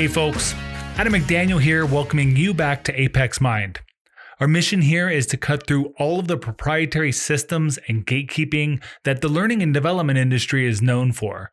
Hey, 0.00 0.08
folks. 0.08 0.54
Adam 0.96 1.12
McDaniel 1.12 1.60
here, 1.60 1.84
welcoming 1.84 2.34
you 2.34 2.54
back 2.54 2.84
to 2.84 2.98
Apex 2.98 3.38
Mind. 3.38 3.80
Our 4.40 4.48
mission 4.48 4.80
here 4.80 5.10
is 5.10 5.26
to 5.26 5.36
cut 5.36 5.66
through 5.66 5.92
all 5.98 6.18
of 6.18 6.26
the 6.26 6.38
proprietary 6.38 7.12
systems 7.12 7.78
and 7.86 8.06
gatekeeping 8.06 8.82
that 9.04 9.20
the 9.20 9.28
learning 9.28 9.62
and 9.62 9.74
development 9.74 10.18
industry 10.18 10.66
is 10.66 10.80
known 10.80 11.12
for. 11.12 11.50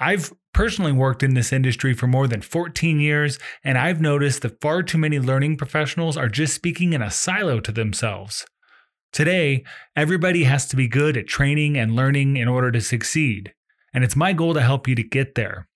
I've 0.00 0.32
personally 0.54 0.92
worked 0.92 1.22
in 1.22 1.34
this 1.34 1.52
industry 1.52 1.92
for 1.92 2.06
more 2.06 2.26
than 2.26 2.40
14 2.40 2.98
years, 2.98 3.38
and 3.62 3.76
I've 3.76 4.00
noticed 4.00 4.40
that 4.40 4.62
far 4.62 4.82
too 4.82 4.96
many 4.96 5.20
learning 5.20 5.58
professionals 5.58 6.16
are 6.16 6.30
just 6.30 6.54
speaking 6.54 6.94
in 6.94 7.02
a 7.02 7.10
silo 7.10 7.60
to 7.60 7.72
themselves. 7.72 8.46
Today, 9.12 9.64
everybody 9.94 10.44
has 10.44 10.64
to 10.68 10.76
be 10.76 10.88
good 10.88 11.18
at 11.18 11.26
training 11.26 11.76
and 11.76 11.94
learning 11.94 12.38
in 12.38 12.48
order 12.48 12.72
to 12.72 12.80
succeed, 12.80 13.52
and 13.92 14.02
it's 14.02 14.16
my 14.16 14.32
goal 14.32 14.54
to 14.54 14.62
help 14.62 14.88
you 14.88 14.94
to 14.94 15.02
get 15.02 15.34
there. 15.34 15.68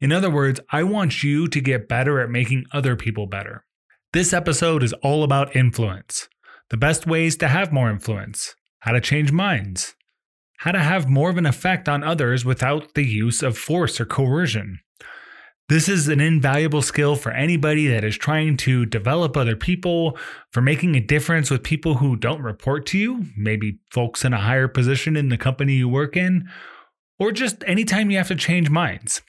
In 0.00 0.12
other 0.12 0.30
words, 0.30 0.60
I 0.70 0.82
want 0.82 1.22
you 1.22 1.46
to 1.48 1.60
get 1.60 1.88
better 1.88 2.20
at 2.20 2.30
making 2.30 2.64
other 2.72 2.96
people 2.96 3.26
better. 3.26 3.64
This 4.12 4.32
episode 4.32 4.82
is 4.82 4.94
all 4.94 5.22
about 5.22 5.54
influence 5.54 6.28
the 6.70 6.76
best 6.76 7.04
ways 7.04 7.36
to 7.36 7.48
have 7.48 7.72
more 7.72 7.90
influence, 7.90 8.54
how 8.78 8.92
to 8.92 9.00
change 9.00 9.32
minds, 9.32 9.96
how 10.58 10.70
to 10.70 10.78
have 10.78 11.08
more 11.08 11.28
of 11.28 11.36
an 11.36 11.44
effect 11.44 11.88
on 11.88 12.04
others 12.04 12.44
without 12.44 12.94
the 12.94 13.04
use 13.04 13.42
of 13.42 13.58
force 13.58 14.00
or 14.00 14.04
coercion. 14.04 14.78
This 15.68 15.88
is 15.88 16.06
an 16.06 16.20
invaluable 16.20 16.82
skill 16.82 17.16
for 17.16 17.32
anybody 17.32 17.88
that 17.88 18.04
is 18.04 18.16
trying 18.16 18.56
to 18.58 18.86
develop 18.86 19.36
other 19.36 19.56
people, 19.56 20.16
for 20.52 20.60
making 20.60 20.94
a 20.94 21.00
difference 21.00 21.50
with 21.50 21.62
people 21.62 21.96
who 21.96 22.16
don't 22.16 22.42
report 22.42 22.86
to 22.86 22.98
you, 22.98 23.26
maybe 23.36 23.80
folks 23.90 24.24
in 24.24 24.32
a 24.32 24.40
higher 24.40 24.68
position 24.68 25.16
in 25.16 25.28
the 25.28 25.38
company 25.38 25.74
you 25.74 25.88
work 25.88 26.16
in, 26.16 26.48
or 27.18 27.32
just 27.32 27.64
anytime 27.66 28.10
you 28.10 28.16
have 28.16 28.28
to 28.28 28.36
change 28.36 28.70
minds. 28.70 29.22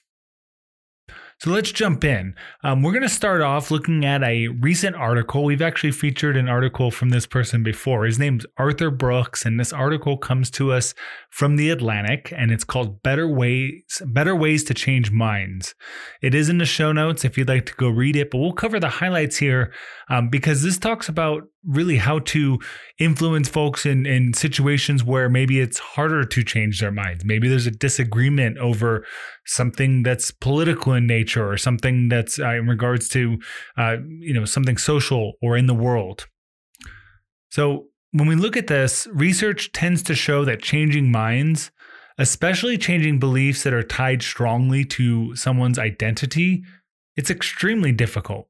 So 1.42 1.50
let's 1.50 1.72
jump 1.72 2.04
in. 2.04 2.36
Um, 2.64 2.84
we're 2.84 2.92
going 2.92 3.02
to 3.02 3.10
start 3.10 3.42
off 3.42 3.72
looking 3.72 4.06
at 4.06 4.22
a 4.22 4.50
recent 4.50 4.96
article. 4.96 5.44
We've 5.44 5.64
actually 5.64 5.92
featured 5.92 6.38
an 6.38 6.48
article 6.48 6.92
from 6.92 7.10
this 7.10 7.26
person 7.26 7.64
before. 7.64 8.06
His 8.06 8.20
name's 8.20 8.46
Arthur 8.58 8.92
Brooks, 8.92 9.44
and 9.44 9.60
this 9.60 9.74
article 9.74 10.18
comes 10.18 10.52
to 10.52 10.72
us 10.72 10.94
from 11.32 11.56
the 11.56 11.72
Atlantic, 11.72 12.32
and 12.38 12.52
it's 12.52 12.64
called 12.64 13.02
"Better 13.02 13.28
Ways 13.28 14.04
Better 14.06 14.36
Ways 14.36 14.64
to 14.66 14.76
Change 14.76 15.10
Minds." 15.10 15.74
It 16.22 16.36
is 16.36 16.48
in 16.48 16.60
the 16.60 16.66
show 16.66 16.92
notes 16.92 17.26
if 17.26 17.40
you'd 17.40 17.50
like 17.50 17.66
to 17.66 17.74
go 17.74 17.90
read 17.90 18.16
it, 18.18 18.30
but 18.30 18.38
we'll 18.38 18.54
cover 18.54 18.80
the 18.80 18.90
highlights 18.90 19.38
here 19.38 19.74
um, 20.10 20.30
because 20.30 20.62
this 20.62 20.78
talks 20.78 21.10
about 21.10 21.48
really 21.66 21.98
how 21.98 22.20
to 22.20 22.60
influence 22.98 23.48
folks 23.48 23.86
in, 23.86 24.06
in 24.06 24.34
situations 24.34 25.04
where 25.04 25.30
maybe 25.30 25.60
it's 25.60 25.78
harder 25.78 26.24
to 26.26 26.44
change 26.44 26.80
their 26.80 26.92
minds. 26.92 27.24
Maybe 27.24 27.48
there's 27.48 27.68
a 27.68 27.72
disagreement 27.72 28.58
over 28.58 29.06
something 29.46 30.04
that's 30.04 30.32
political 30.32 30.94
in 30.94 31.06
nature 31.06 31.48
or 31.48 31.58
something 31.58 32.10
that's 32.10 32.40
uh, 32.40 32.56
in 32.56 32.68
regards 32.68 33.10
to, 33.10 33.38
uh, 33.78 33.98
you 34.08 34.34
know, 34.34 34.46
something 34.46 34.78
social 34.78 35.34
or 35.42 35.56
in 35.56 35.68
the 35.68 35.76
world. 35.76 36.28
So 37.50 37.88
when 38.12 38.28
we 38.28 38.36
look 38.36 38.58
at 38.58 38.68
this, 38.68 39.08
research 39.12 39.72
tends 39.72 40.02
to 40.04 40.16
show 40.16 40.44
that 40.46 40.62
changing 40.62 41.12
minds, 41.12 41.72
especially 42.18 42.78
changing 42.78 43.20
beliefs 43.20 43.64
that 43.64 43.74
are 43.74 43.84
tied 43.84 44.22
strongly 44.22 44.84
to 44.86 45.36
someone's 45.36 45.80
identity, 45.80 46.64
it's 47.16 47.30
extremely 47.30 47.92
difficult. 47.92 48.48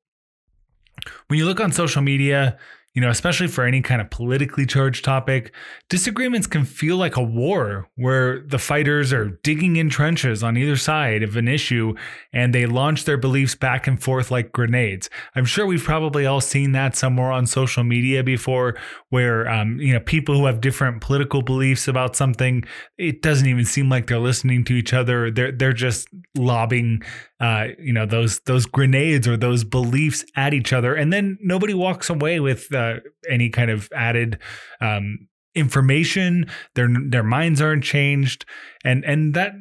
When 1.27 1.39
you 1.39 1.45
look 1.45 1.59
on 1.59 1.71
social 1.71 2.01
media, 2.01 2.57
you 2.93 3.01
know, 3.01 3.09
especially 3.09 3.47
for 3.47 3.63
any 3.63 3.81
kind 3.81 4.01
of 4.01 4.09
politically 4.09 4.65
charged 4.65 5.05
topic, 5.05 5.53
disagreements 5.89 6.45
can 6.45 6.65
feel 6.65 6.97
like 6.97 7.15
a 7.15 7.23
war 7.23 7.87
where 7.95 8.41
the 8.41 8.59
fighters 8.59 9.13
are 9.13 9.39
digging 9.43 9.77
in 9.77 9.89
trenches 9.89 10.43
on 10.43 10.57
either 10.57 10.75
side 10.75 11.23
of 11.23 11.37
an 11.37 11.47
issue 11.47 11.93
and 12.33 12.53
they 12.53 12.65
launch 12.65 13.05
their 13.05 13.17
beliefs 13.17 13.55
back 13.55 13.87
and 13.87 14.03
forth 14.03 14.29
like 14.29 14.51
grenades. 14.51 15.09
I'm 15.35 15.45
sure 15.45 15.65
we've 15.65 15.83
probably 15.83 16.25
all 16.25 16.41
seen 16.41 16.73
that 16.73 16.97
somewhere 16.97 17.31
on 17.31 17.47
social 17.47 17.85
media 17.85 18.25
before 18.25 18.77
where, 19.09 19.49
um, 19.49 19.79
you 19.79 19.93
know, 19.93 20.01
people 20.01 20.35
who 20.35 20.45
have 20.45 20.59
different 20.59 21.01
political 21.01 21.41
beliefs 21.41 21.87
about 21.87 22.17
something, 22.17 22.65
it 22.97 23.21
doesn't 23.21 23.47
even 23.47 23.63
seem 23.63 23.87
like 23.87 24.07
they're 24.07 24.19
listening 24.19 24.65
to 24.65 24.73
each 24.73 24.93
other. 24.93 25.31
They're, 25.31 25.53
they're 25.53 25.71
just 25.71 26.09
lobbing 26.35 27.03
uh, 27.41 27.69
you 27.79 27.91
know 27.91 28.05
those 28.05 28.39
those 28.41 28.67
grenades 28.67 29.27
or 29.27 29.35
those 29.35 29.63
beliefs 29.63 30.23
at 30.35 30.53
each 30.53 30.71
other, 30.71 30.93
and 30.93 31.11
then 31.11 31.39
nobody 31.41 31.73
walks 31.73 32.07
away 32.07 32.39
with 32.39 32.71
uh, 32.71 32.80
any 33.29 33.49
kind 33.49 33.71
of 33.71 33.89
added 33.93 34.39
um, 34.79 35.27
information. 35.55 36.45
Their 36.75 36.89
their 37.07 37.23
minds 37.23 37.61
aren't 37.61 37.83
changed, 37.83 38.45
and 38.83 39.03
and 39.05 39.33
that 39.33 39.53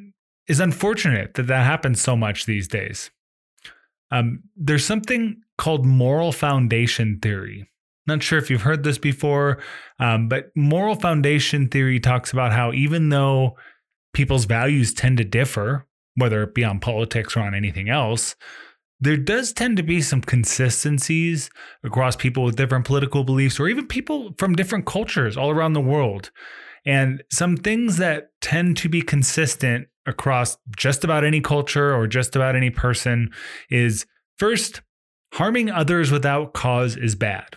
is 0.49 0.61
unfortunate 0.61 1.35
that 1.35 1.47
that 1.47 1.65
happens 1.65 2.01
so 2.01 2.17
much 2.17 2.47
these 2.47 2.69
days. 2.69 3.11
Um, 4.11 4.43
there's 4.57 4.85
something 4.85 5.41
called 5.59 5.87
moral 5.87 6.33
foundation 6.33 7.19
theory. 7.21 7.69
Not 8.07 8.23
sure 8.23 8.39
if 8.39 8.51
you've 8.51 8.63
heard 8.63 8.83
this 8.83 8.99
before, 8.99 9.59
um, 10.01 10.29
but 10.29 10.51
moral 10.57 10.97
foundation 10.97 11.69
theory 11.69 12.01
talks 12.01 12.33
about 12.33 12.53
how 12.53 12.73
even 12.73 13.11
though 13.11 13.57
people's 14.13 14.47
values 14.47 14.93
tend 14.93 15.19
to 15.19 15.25
differ, 15.25 15.87
whether 16.17 16.43
it 16.43 16.55
be 16.55 16.65
on 16.65 16.81
politics 16.81 17.37
or 17.37 17.41
on 17.41 17.55
anything 17.55 17.89
else, 17.89 18.35
there 19.01 19.17
does 19.17 19.53
tend 19.53 19.77
to 19.79 19.83
be 19.83 20.03
some 20.03 20.21
consistencies 20.21 21.51
across 21.83 22.17
people 22.17 22.45
with 22.45 22.57
different 22.57 22.85
political 22.85 23.25
beliefs 23.25 23.59
or 23.59 23.69
even 23.69 23.87
people 23.87 24.35
from 24.37 24.55
different 24.55 24.87
cultures 24.87 25.37
all 25.37 25.51
around 25.51 25.73
the 25.73 25.81
world. 25.81 26.31
And 26.85 27.23
some 27.31 27.57
things 27.57 27.97
that 27.97 28.31
tend 28.41 28.77
to 28.79 28.89
be 28.89 29.03
consistent 29.03 29.89
across 30.07 30.57
just 30.77 31.05
about 31.05 31.25
any 31.25 31.41
culture 31.41 31.95
or 31.95 32.07
just 32.07 32.37
about 32.37 32.57
any 32.57 32.71
person 32.71 33.31
is 33.71 34.07
first, 34.39 34.83
harming 35.35 35.71
others 35.71 36.11
without 36.11 36.53
cause 36.53 36.97
is 36.97 37.15
bad. 37.15 37.57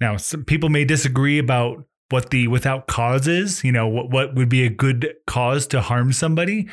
Now, 0.00 0.16
some 0.16 0.44
people 0.44 0.68
may 0.68 0.84
disagree 0.84 1.38
about 1.38 1.84
what 2.10 2.30
the 2.30 2.48
without 2.48 2.86
cause 2.86 3.26
is, 3.26 3.64
you 3.64 3.72
know, 3.72 3.88
what, 3.88 4.10
what 4.10 4.34
would 4.34 4.48
be 4.48 4.64
a 4.64 4.70
good 4.70 5.14
cause 5.26 5.66
to 5.68 5.80
harm 5.80 6.12
somebody. 6.12 6.68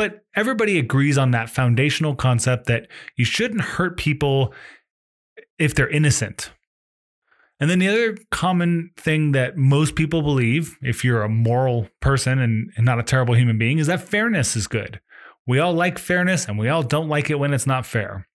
But 0.00 0.24
everybody 0.34 0.78
agrees 0.78 1.18
on 1.18 1.32
that 1.32 1.50
foundational 1.50 2.14
concept 2.14 2.64
that 2.68 2.88
you 3.16 3.26
shouldn't 3.26 3.60
hurt 3.60 3.98
people 3.98 4.54
if 5.58 5.74
they're 5.74 5.90
innocent. 5.90 6.52
And 7.60 7.68
then 7.68 7.80
the 7.80 7.88
other 7.88 8.16
common 8.30 8.92
thing 8.96 9.32
that 9.32 9.58
most 9.58 9.96
people 9.96 10.22
believe, 10.22 10.78
if 10.80 11.04
you're 11.04 11.20
a 11.20 11.28
moral 11.28 11.86
person 12.00 12.38
and, 12.38 12.70
not 12.78 12.98
a 12.98 13.02
terrible 13.02 13.34
human 13.34 13.58
being, 13.58 13.76
is 13.76 13.88
that 13.88 14.00
fairness 14.00 14.56
is 14.56 14.66
good. 14.66 15.02
We 15.46 15.58
all 15.58 15.74
like 15.74 15.98
fairness 15.98 16.48
and 16.48 16.58
we 16.58 16.70
all 16.70 16.82
don't 16.82 17.10
like 17.10 17.28
it 17.28 17.38
when 17.38 17.52
it's 17.52 17.66
not 17.66 17.84
fair. 17.84 18.26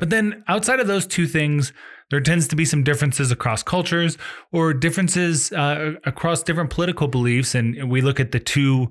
But 0.00 0.10
then 0.10 0.42
outside 0.48 0.80
of 0.80 0.88
those 0.88 1.06
two 1.06 1.28
things, 1.28 1.72
there 2.10 2.20
tends 2.20 2.48
to 2.48 2.56
be 2.56 2.64
some 2.64 2.82
differences 2.82 3.30
across 3.30 3.62
cultures 3.62 4.18
or 4.50 4.74
differences 4.74 5.52
uh, 5.52 5.92
across 6.04 6.42
different 6.42 6.70
political 6.70 7.06
beliefs. 7.06 7.54
And 7.54 7.88
we 7.88 8.00
look 8.00 8.18
at 8.18 8.32
the 8.32 8.40
two 8.40 8.90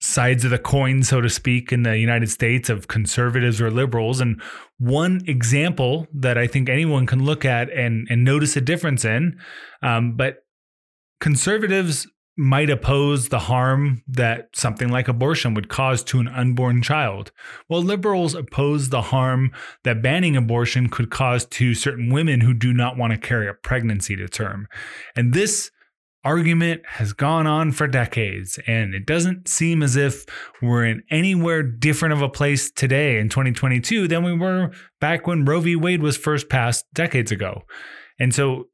sides 0.00 0.44
of 0.44 0.50
the 0.50 0.58
coin, 0.58 1.02
so 1.02 1.20
to 1.20 1.28
speak, 1.28 1.72
in 1.72 1.82
the 1.82 1.98
United 1.98 2.30
States 2.30 2.68
of 2.68 2.88
conservatives 2.88 3.60
or 3.60 3.70
liberals. 3.70 4.20
And 4.20 4.40
one 4.78 5.22
example 5.26 6.06
that 6.14 6.38
I 6.38 6.46
think 6.46 6.68
anyone 6.68 7.06
can 7.06 7.24
look 7.24 7.44
at 7.44 7.70
and, 7.70 8.06
and 8.08 8.24
notice 8.24 8.56
a 8.56 8.60
difference 8.60 9.04
in, 9.04 9.38
um, 9.82 10.16
but 10.16 10.44
conservatives 11.20 12.06
might 12.40 12.70
oppose 12.70 13.30
the 13.30 13.40
harm 13.40 14.00
that 14.06 14.48
something 14.54 14.88
like 14.90 15.08
abortion 15.08 15.54
would 15.54 15.68
cause 15.68 16.04
to 16.04 16.20
an 16.20 16.28
unborn 16.28 16.80
child, 16.80 17.32
while 17.66 17.82
liberals 17.82 18.32
oppose 18.32 18.90
the 18.90 19.02
harm 19.02 19.50
that 19.82 20.00
banning 20.00 20.36
abortion 20.36 20.88
could 20.88 21.10
cause 21.10 21.44
to 21.44 21.74
certain 21.74 22.12
women 22.12 22.40
who 22.40 22.54
do 22.54 22.72
not 22.72 22.96
want 22.96 23.12
to 23.12 23.18
carry 23.18 23.48
a 23.48 23.54
pregnancy 23.54 24.14
to 24.14 24.28
term. 24.28 24.68
And 25.16 25.34
this 25.34 25.72
argument 26.28 26.82
has 26.84 27.14
gone 27.14 27.46
on 27.46 27.72
for 27.72 27.86
decades, 27.86 28.58
and 28.66 28.94
it 28.94 29.06
doesn't 29.06 29.48
seem 29.48 29.82
as 29.82 29.96
if 29.96 30.26
we're 30.60 30.84
in 30.84 31.02
anywhere 31.10 31.62
different 31.62 32.12
of 32.12 32.20
a 32.20 32.28
place 32.28 32.70
today 32.70 33.18
in 33.18 33.30
2022 33.30 34.06
than 34.06 34.22
we 34.22 34.34
were 34.34 34.70
back 35.00 35.26
when 35.26 35.46
Roe 35.46 35.60
v. 35.60 35.74
Wade 35.74 36.02
was 36.02 36.18
first 36.18 36.50
passed 36.50 36.84
decades 36.92 37.32
ago. 37.32 37.62
And 38.20 38.34
so 38.34 38.68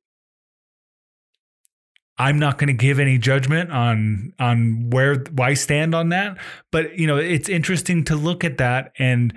I'm 2.18 2.40
not 2.40 2.58
going 2.58 2.66
to 2.66 2.72
give 2.72 2.98
any 2.98 3.18
judgment 3.18 3.70
on 3.70 4.32
on 4.40 4.90
where 4.90 5.22
I 5.40 5.54
stand 5.54 5.94
on 5.94 6.08
that, 6.08 6.36
but 6.72 6.98
you 6.98 7.06
know, 7.06 7.18
it's 7.18 7.48
interesting 7.48 8.02
to 8.06 8.16
look 8.16 8.42
at 8.42 8.58
that 8.58 8.90
and 8.98 9.32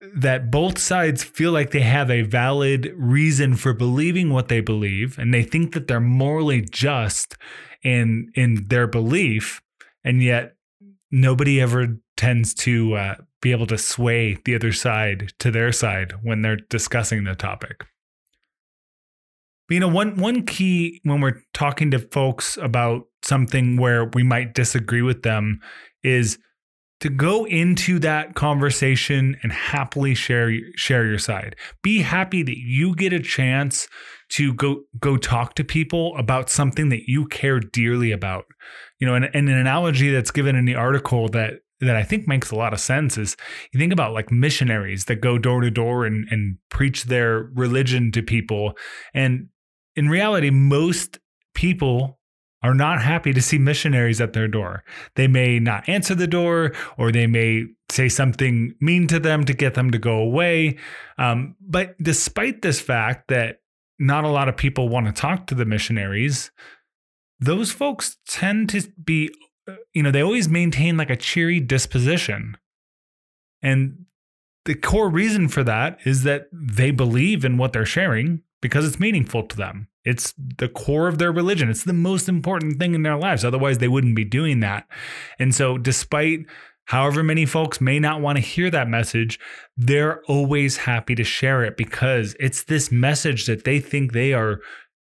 that 0.00 0.50
both 0.50 0.78
sides 0.78 1.24
feel 1.24 1.50
like 1.50 1.70
they 1.70 1.80
have 1.80 2.10
a 2.10 2.22
valid 2.22 2.92
reason 2.96 3.56
for 3.56 3.72
believing 3.72 4.30
what 4.30 4.48
they 4.48 4.60
believe 4.60 5.18
and 5.18 5.34
they 5.34 5.42
think 5.42 5.74
that 5.74 5.88
they're 5.88 6.00
morally 6.00 6.60
just 6.60 7.36
in 7.82 8.30
in 8.34 8.66
their 8.68 8.86
belief 8.86 9.60
and 10.04 10.22
yet 10.22 10.54
nobody 11.10 11.60
ever 11.60 11.98
tends 12.16 12.54
to 12.54 12.94
uh, 12.94 13.14
be 13.40 13.52
able 13.52 13.66
to 13.66 13.78
sway 13.78 14.38
the 14.44 14.54
other 14.54 14.72
side 14.72 15.32
to 15.38 15.50
their 15.50 15.72
side 15.72 16.12
when 16.22 16.42
they're 16.42 16.56
discussing 16.56 17.24
the 17.24 17.34
topic. 17.34 17.84
But, 19.68 19.74
you 19.74 19.80
know 19.80 19.88
one 19.88 20.16
one 20.16 20.44
key 20.46 21.00
when 21.04 21.20
we're 21.20 21.42
talking 21.52 21.90
to 21.90 21.98
folks 21.98 22.56
about 22.56 23.06
something 23.22 23.76
where 23.76 24.06
we 24.06 24.22
might 24.22 24.54
disagree 24.54 25.02
with 25.02 25.22
them 25.22 25.60
is 26.02 26.38
to 27.00 27.08
go 27.08 27.44
into 27.44 27.98
that 28.00 28.34
conversation 28.34 29.36
and 29.42 29.52
happily 29.52 30.14
share 30.14 30.52
share 30.74 31.06
your 31.06 31.18
side. 31.18 31.56
Be 31.82 32.00
happy 32.00 32.42
that 32.42 32.58
you 32.58 32.94
get 32.94 33.12
a 33.12 33.20
chance 33.20 33.88
to 34.30 34.52
go 34.54 34.82
go 34.98 35.16
talk 35.16 35.54
to 35.54 35.64
people 35.64 36.16
about 36.16 36.50
something 36.50 36.88
that 36.88 37.02
you 37.06 37.26
care 37.26 37.60
dearly 37.60 38.12
about. 38.12 38.44
You 38.98 39.06
know, 39.06 39.14
and, 39.14 39.26
and 39.32 39.48
an 39.48 39.56
analogy 39.56 40.10
that's 40.10 40.32
given 40.32 40.56
in 40.56 40.64
the 40.64 40.74
article 40.74 41.28
that 41.28 41.60
that 41.80 41.94
I 41.94 42.02
think 42.02 42.26
makes 42.26 42.50
a 42.50 42.56
lot 42.56 42.72
of 42.72 42.80
sense 42.80 43.16
is 43.16 43.36
you 43.72 43.78
think 43.78 43.92
about 43.92 44.12
like 44.12 44.32
missionaries 44.32 45.04
that 45.04 45.20
go 45.20 45.38
door 45.38 45.60
to 45.60 45.70
door 45.70 46.04
and, 46.04 46.26
and 46.30 46.58
preach 46.70 47.04
their 47.04 47.50
religion 47.54 48.10
to 48.12 48.22
people. 48.22 48.72
And 49.14 49.48
in 49.94 50.08
reality, 50.08 50.50
most 50.50 51.18
people 51.54 52.17
are 52.62 52.74
not 52.74 53.00
happy 53.00 53.32
to 53.32 53.42
see 53.42 53.58
missionaries 53.58 54.20
at 54.20 54.32
their 54.32 54.48
door. 54.48 54.82
They 55.14 55.28
may 55.28 55.58
not 55.60 55.88
answer 55.88 56.14
the 56.14 56.26
door 56.26 56.72
or 56.96 57.12
they 57.12 57.26
may 57.26 57.66
say 57.90 58.08
something 58.08 58.74
mean 58.80 59.06
to 59.06 59.20
them 59.20 59.44
to 59.44 59.54
get 59.54 59.74
them 59.74 59.90
to 59.90 59.98
go 59.98 60.18
away. 60.18 60.76
Um, 61.18 61.56
but 61.60 61.94
despite 62.02 62.62
this 62.62 62.80
fact 62.80 63.28
that 63.28 63.60
not 63.98 64.24
a 64.24 64.28
lot 64.28 64.48
of 64.48 64.56
people 64.56 64.88
want 64.88 65.06
to 65.06 65.12
talk 65.12 65.46
to 65.46 65.54
the 65.54 65.64
missionaries, 65.64 66.50
those 67.40 67.70
folks 67.70 68.16
tend 68.26 68.68
to 68.70 68.82
be, 69.02 69.30
uh, 69.68 69.74
you 69.94 70.02
know, 70.02 70.10
they 70.10 70.22
always 70.22 70.48
maintain 70.48 70.96
like 70.96 71.10
a 71.10 71.16
cheery 71.16 71.60
disposition. 71.60 72.56
And 73.62 74.04
the 74.64 74.74
core 74.74 75.08
reason 75.08 75.48
for 75.48 75.64
that 75.64 75.98
is 76.04 76.24
that 76.24 76.48
they 76.52 76.90
believe 76.90 77.44
in 77.44 77.56
what 77.56 77.72
they're 77.72 77.86
sharing 77.86 78.42
because 78.60 78.86
it's 78.86 79.00
meaningful 79.00 79.44
to 79.44 79.56
them. 79.56 79.88
It's 80.04 80.34
the 80.36 80.68
core 80.68 81.08
of 81.08 81.18
their 81.18 81.32
religion. 81.32 81.68
It's 81.68 81.84
the 81.84 81.92
most 81.92 82.28
important 82.28 82.78
thing 82.78 82.94
in 82.94 83.02
their 83.02 83.16
lives. 83.16 83.44
Otherwise, 83.44 83.78
they 83.78 83.88
wouldn't 83.88 84.16
be 84.16 84.24
doing 84.24 84.60
that. 84.60 84.86
And 85.38 85.54
so, 85.54 85.78
despite 85.78 86.40
however 86.86 87.22
many 87.22 87.44
folks 87.44 87.80
may 87.80 87.98
not 87.98 88.20
want 88.20 88.36
to 88.36 88.42
hear 88.42 88.70
that 88.70 88.88
message, 88.88 89.38
they're 89.76 90.22
always 90.24 90.78
happy 90.78 91.14
to 91.14 91.24
share 91.24 91.62
it 91.62 91.76
because 91.76 92.34
it's 92.40 92.64
this 92.64 92.90
message 92.90 93.46
that 93.46 93.64
they 93.64 93.80
think 93.80 94.12
they 94.12 94.32
are 94.32 94.60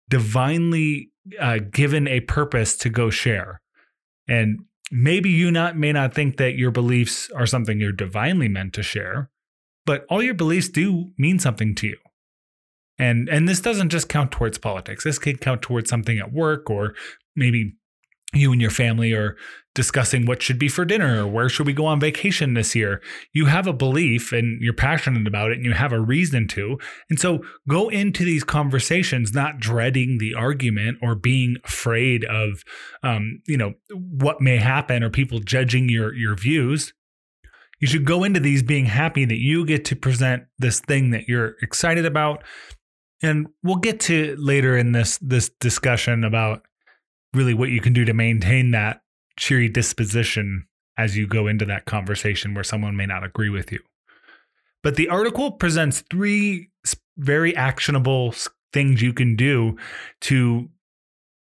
divinely 0.08 1.10
uh, 1.38 1.58
given 1.70 2.08
a 2.08 2.20
purpose 2.20 2.76
to 2.78 2.88
go 2.88 3.10
share. 3.10 3.60
And 4.26 4.60
maybe 4.90 5.30
you 5.30 5.50
not 5.50 5.76
may 5.76 5.92
not 5.92 6.14
think 6.14 6.38
that 6.38 6.56
your 6.56 6.70
beliefs 6.70 7.30
are 7.32 7.46
something 7.46 7.80
you're 7.80 7.92
divinely 7.92 8.48
meant 8.48 8.72
to 8.74 8.82
share, 8.82 9.30
but 9.84 10.06
all 10.08 10.22
your 10.22 10.34
beliefs 10.34 10.68
do 10.68 11.12
mean 11.18 11.38
something 11.38 11.74
to 11.76 11.88
you. 11.88 11.96
And 12.98 13.28
and 13.28 13.48
this 13.48 13.60
doesn't 13.60 13.90
just 13.90 14.08
count 14.08 14.30
towards 14.30 14.58
politics. 14.58 15.04
This 15.04 15.18
could 15.18 15.40
count 15.40 15.62
towards 15.62 15.90
something 15.90 16.18
at 16.18 16.32
work 16.32 16.70
or 16.70 16.94
maybe 17.34 17.74
you 18.32 18.52
and 18.52 18.60
your 18.60 18.70
family 18.70 19.12
are 19.12 19.36
discussing 19.74 20.24
what 20.24 20.40
should 20.42 20.58
be 20.58 20.68
for 20.68 20.84
dinner 20.84 21.24
or 21.24 21.26
where 21.26 21.48
should 21.48 21.66
we 21.66 21.72
go 21.72 21.86
on 21.86 21.98
vacation 21.98 22.54
this 22.54 22.74
year. 22.74 23.02
You 23.32 23.46
have 23.46 23.66
a 23.66 23.72
belief 23.72 24.32
and 24.32 24.60
you're 24.60 24.72
passionate 24.72 25.26
about 25.26 25.50
it 25.50 25.56
and 25.56 25.64
you 25.64 25.72
have 25.72 25.92
a 25.92 26.00
reason 26.00 26.46
to. 26.48 26.78
And 27.10 27.18
so 27.18 27.40
go 27.68 27.88
into 27.88 28.24
these 28.24 28.44
conversations 28.44 29.34
not 29.34 29.58
dreading 29.58 30.18
the 30.18 30.34
argument 30.34 30.98
or 31.02 31.14
being 31.14 31.56
afraid 31.64 32.24
of 32.24 32.62
um, 33.02 33.42
you 33.46 33.56
know 33.56 33.74
what 33.90 34.40
may 34.40 34.58
happen 34.58 35.02
or 35.02 35.10
people 35.10 35.40
judging 35.40 35.88
your 35.88 36.14
your 36.14 36.36
views. 36.36 36.92
You 37.80 37.88
should 37.88 38.04
go 38.04 38.24
into 38.24 38.40
these 38.40 38.62
being 38.62 38.86
happy 38.86 39.24
that 39.24 39.40
you 39.40 39.66
get 39.66 39.84
to 39.86 39.96
present 39.96 40.44
this 40.58 40.80
thing 40.80 41.10
that 41.10 41.28
you're 41.28 41.56
excited 41.60 42.06
about 42.06 42.44
and 43.24 43.48
we'll 43.62 43.76
get 43.76 44.00
to 44.00 44.36
later 44.38 44.76
in 44.76 44.92
this 44.92 45.18
this 45.18 45.50
discussion 45.60 46.24
about 46.24 46.66
really 47.32 47.54
what 47.54 47.70
you 47.70 47.80
can 47.80 47.92
do 47.92 48.04
to 48.04 48.14
maintain 48.14 48.70
that 48.72 49.02
cheery 49.36 49.68
disposition 49.68 50.66
as 50.96 51.16
you 51.16 51.26
go 51.26 51.46
into 51.46 51.64
that 51.64 51.86
conversation 51.86 52.54
where 52.54 52.64
someone 52.64 52.96
may 52.96 53.06
not 53.06 53.24
agree 53.24 53.50
with 53.50 53.72
you. 53.72 53.80
But 54.82 54.96
the 54.96 55.08
article 55.08 55.50
presents 55.50 56.04
three 56.10 56.70
very 57.16 57.56
actionable 57.56 58.34
things 58.72 59.02
you 59.02 59.12
can 59.12 59.34
do 59.34 59.76
to 60.20 60.68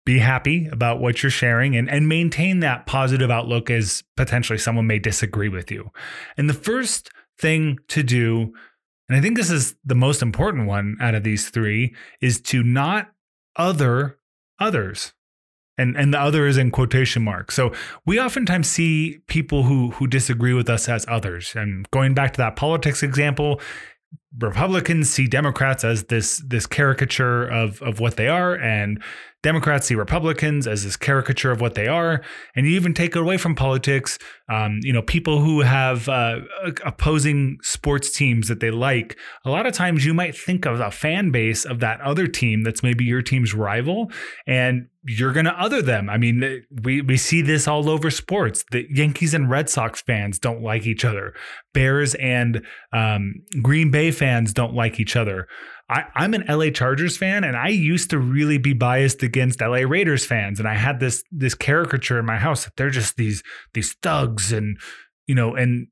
be 0.05 0.19
happy 0.19 0.67
about 0.67 1.01
what 1.01 1.23
you're 1.23 1.31
sharing 1.31 1.77
and, 1.77 1.89
and 1.89 2.09
maintain 2.09 2.61
that 2.61 2.87
positive 2.87 3.31
outlook 3.31 3.71
as 3.71 4.03
potentially 4.17 4.59
someone 4.59 4.87
may 4.87 4.99
disagree 4.99 5.49
with 5.49 5.71
you. 5.71 5.91
And 6.37 6.49
the 6.49 6.55
first 6.55 7.11
thing 7.39 7.79
to 7.89 8.03
do 8.03 8.53
and 9.11 9.17
I 9.17 9.21
think 9.21 9.37
this 9.37 9.51
is 9.51 9.75
the 9.85 9.97
most 9.97 10.23
important 10.23 10.69
one 10.69 10.97
out 11.01 11.17
of 11.17 11.25
these 11.25 11.51
three 11.51 11.97
is 12.21 12.41
to 12.43 12.63
not 12.63 13.11
other 13.57 14.21
others. 14.61 15.15
And, 15.77 15.97
and 15.97 16.15
the 16.15 16.21
other 16.21 16.47
is 16.47 16.57
in 16.57 16.71
quotation 16.71 17.25
marks. 17.25 17.57
So 17.57 17.73
we 18.07 18.21
oftentimes 18.21 18.69
see 18.69 19.19
people 19.27 19.65
who 19.65 19.91
who 19.93 20.07
disagree 20.07 20.53
with 20.53 20.71
us 20.71 20.89
as 20.89 21.05
others. 21.09 21.55
And 21.57 21.91
going 21.91 22.15
back 22.15 22.35
to 22.35 22.37
that 22.39 22.55
politics 22.55 23.03
example, 23.03 23.61
Republicans 24.39 25.11
see 25.11 25.27
Democrats 25.27 25.83
as 25.83 26.05
this 26.05 26.41
this 26.47 26.67
caricature 26.67 27.49
of 27.49 27.83
of 27.83 27.99
what 27.99 28.17
they 28.17 28.29
are, 28.29 28.55
and 28.55 29.03
Democrats 29.43 29.87
see 29.87 29.95
Republicans 29.95 30.67
as 30.67 30.85
this 30.85 30.97
caricature 30.97 31.51
of 31.51 31.61
what 31.61 31.75
they 31.75 31.89
are, 31.89 32.23
and 32.55 32.67
you 32.67 32.73
even 32.73 32.93
take 32.93 33.17
it 33.17 33.21
away 33.21 33.39
from 33.39 33.55
politics. 33.55 34.19
Um, 34.49 34.81
you 34.83 34.93
know, 34.93 35.03
people 35.03 35.41
who 35.41 35.61
have 35.61 36.09
uh, 36.09 36.41
opposing 36.85 37.59
sports 37.63 38.13
teams 38.13 38.49
that 38.49 38.61
they 38.61 38.71
like. 38.71 39.19
A 39.45 39.51
lot 39.51 39.67
of 39.67 39.73
times, 39.73 40.05
you 40.05 40.13
might 40.13 40.37
think 40.37 40.67
of 40.67 40.81
a 40.81 40.91
fan 40.91 41.31
base 41.31 41.65
of 41.65 41.81
that 41.81 42.01
other 42.03 42.27
team 42.27 42.63
that's 42.63 42.83
maybe 42.83 43.05
your 43.05 43.23
team's 43.23 43.55
rival, 43.55 44.11
and 44.47 44.89
you're 45.05 45.33
going 45.33 45.47
to 45.47 45.59
other 45.59 45.81
them. 45.81 46.11
I 46.11 46.19
mean, 46.19 46.63
we 46.83 47.01
we 47.01 47.17
see 47.17 47.41
this 47.41 47.67
all 47.67 47.89
over 47.89 48.11
sports. 48.11 48.65
The 48.71 48.87
Yankees 48.91 49.33
and 49.33 49.49
Red 49.49 49.71
Sox 49.71 50.03
fans 50.03 50.39
don't 50.39 50.63
like 50.63 50.87
each 50.87 51.05
other. 51.05 51.33
Bears 51.73 52.15
and 52.17 52.63
um, 52.93 53.37
Green 53.63 53.91
Bay 53.91 54.11
fans 54.11 54.53
don't 54.53 54.75
like 54.75 55.01
each 55.01 55.17
other. 55.17 55.49
I, 55.91 56.05
I'm 56.15 56.35
an 56.35 56.45
LA 56.49 56.71
Chargers 56.71 57.17
fan, 57.17 57.43
and 57.43 57.57
I 57.57 57.69
used 57.69 58.11
to 58.11 58.19
really 58.19 58.59
be 58.59 58.73
biased 58.73 59.25
against 59.25 59.61
LA 59.61 59.79
Raiders 59.79 60.25
fans, 60.25 60.61
and 60.61 60.69
I 60.69 60.75
had 60.75 61.01
this 61.01 61.25
this 61.33 61.55
caricature 61.55 62.19
in 62.19 62.25
my 62.25 62.39
house 62.39 62.65
that 62.65 62.77
they're 62.77 62.91
just 62.91 63.17
these 63.17 63.43
these 63.75 63.95
thugs, 64.01 64.53
and 64.53 64.79
you 65.27 65.35
know, 65.35 65.57
and 65.57 65.89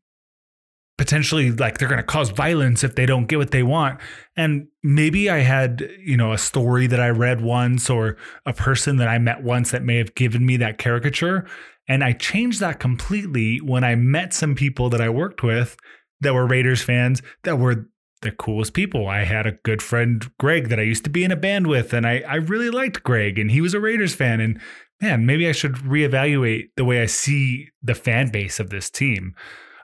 potentially 0.98 1.50
like 1.50 1.78
they're 1.78 1.88
going 1.88 2.00
to 2.00 2.06
cause 2.06 2.30
violence 2.30 2.84
if 2.84 2.94
they 2.94 3.06
don't 3.06 3.26
get 3.26 3.38
what 3.38 3.50
they 3.50 3.62
want. 3.64 4.00
And 4.36 4.68
maybe 4.82 5.30
I 5.30 5.38
had, 5.38 5.88
you 5.98 6.16
know, 6.16 6.32
a 6.32 6.38
story 6.38 6.86
that 6.88 7.00
I 7.00 7.08
read 7.08 7.40
once 7.40 7.88
or 7.88 8.16
a 8.46 8.52
person 8.52 8.96
that 8.96 9.08
I 9.08 9.18
met 9.18 9.42
once 9.42 9.70
that 9.70 9.84
may 9.84 9.96
have 9.96 10.14
given 10.14 10.44
me 10.44 10.56
that 10.58 10.78
caricature. 10.78 11.48
And 11.88 12.04
I 12.04 12.12
changed 12.12 12.60
that 12.60 12.80
completely 12.80 13.58
when 13.58 13.84
I 13.84 13.94
met 13.94 14.34
some 14.34 14.54
people 14.54 14.90
that 14.90 15.00
I 15.00 15.08
worked 15.08 15.42
with 15.42 15.76
that 16.20 16.34
were 16.34 16.46
Raiders 16.46 16.82
fans 16.82 17.22
that 17.44 17.58
were 17.58 17.88
the 18.22 18.32
coolest 18.32 18.74
people. 18.74 19.08
I 19.08 19.24
had 19.24 19.46
a 19.46 19.58
good 19.62 19.82
friend, 19.82 20.30
Greg, 20.38 20.68
that 20.68 20.80
I 20.80 20.82
used 20.82 21.04
to 21.04 21.10
be 21.10 21.24
in 21.24 21.30
a 21.30 21.36
band 21.36 21.66
with, 21.66 21.92
and 21.92 22.06
I, 22.06 22.22
I 22.28 22.36
really 22.36 22.70
liked 22.70 23.02
Greg, 23.02 23.38
and 23.38 23.50
he 23.50 23.60
was 23.60 23.74
a 23.74 23.80
Raiders 23.80 24.14
fan. 24.14 24.40
And 24.40 24.60
man, 25.00 25.26
maybe 25.26 25.48
I 25.48 25.52
should 25.52 25.74
reevaluate 25.74 26.70
the 26.76 26.84
way 26.84 27.02
I 27.02 27.06
see 27.06 27.68
the 27.82 27.94
fan 27.94 28.30
base 28.30 28.58
of 28.58 28.70
this 28.70 28.90
team. 28.90 29.34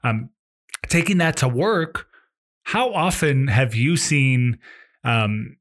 Um, 0.03 0.31
taking 0.89 1.19
that 1.19 1.37
to 1.39 1.49
work, 1.49 2.07
how 2.65 2.93
often 2.93 3.49
have 3.49 3.75
you 3.75 3.97
seen, 3.97 4.59
um, 5.05 5.57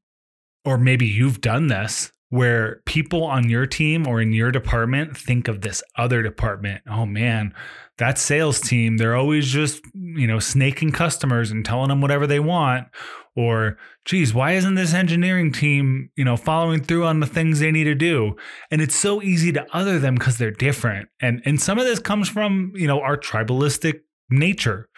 or 0.64 0.78
maybe 0.78 1.06
you've 1.06 1.40
done 1.40 1.68
this, 1.68 2.12
where 2.30 2.80
people 2.86 3.24
on 3.24 3.48
your 3.48 3.66
team 3.66 4.06
or 4.06 4.20
in 4.20 4.32
your 4.32 4.50
department 4.50 5.16
think 5.16 5.48
of 5.48 5.60
this 5.60 5.82
other 5.96 6.22
department? 6.22 6.82
Oh 6.88 7.06
man, 7.06 7.54
that 7.98 8.18
sales 8.18 8.60
team, 8.60 8.96
they're 8.96 9.16
always 9.16 9.46
just, 9.46 9.80
you 9.94 10.26
know, 10.26 10.38
snaking 10.38 10.90
customers 10.90 11.50
and 11.50 11.64
telling 11.64 11.88
them 11.88 12.00
whatever 12.00 12.26
they 12.26 12.40
want. 12.40 12.88
Or, 13.36 13.78
geez, 14.04 14.32
why 14.32 14.52
isn't 14.52 14.76
this 14.76 14.94
engineering 14.94 15.52
team, 15.52 16.10
you 16.16 16.24
know, 16.24 16.36
following 16.36 16.82
through 16.82 17.04
on 17.04 17.20
the 17.20 17.26
things 17.26 17.58
they 17.58 17.72
need 17.72 17.84
to 17.84 17.94
do? 17.94 18.36
And 18.70 18.80
it's 18.80 18.96
so 18.96 19.22
easy 19.22 19.52
to 19.52 19.66
other 19.72 19.98
them 19.98 20.14
because 20.14 20.38
they're 20.38 20.50
different. 20.50 21.08
And 21.20 21.42
and 21.44 21.60
some 21.60 21.78
of 21.78 21.84
this 21.84 21.98
comes 21.98 22.28
from, 22.28 22.72
you 22.74 22.86
know, 22.86 23.00
our 23.00 23.16
tribalistic 23.16 24.00
nature. 24.30 24.88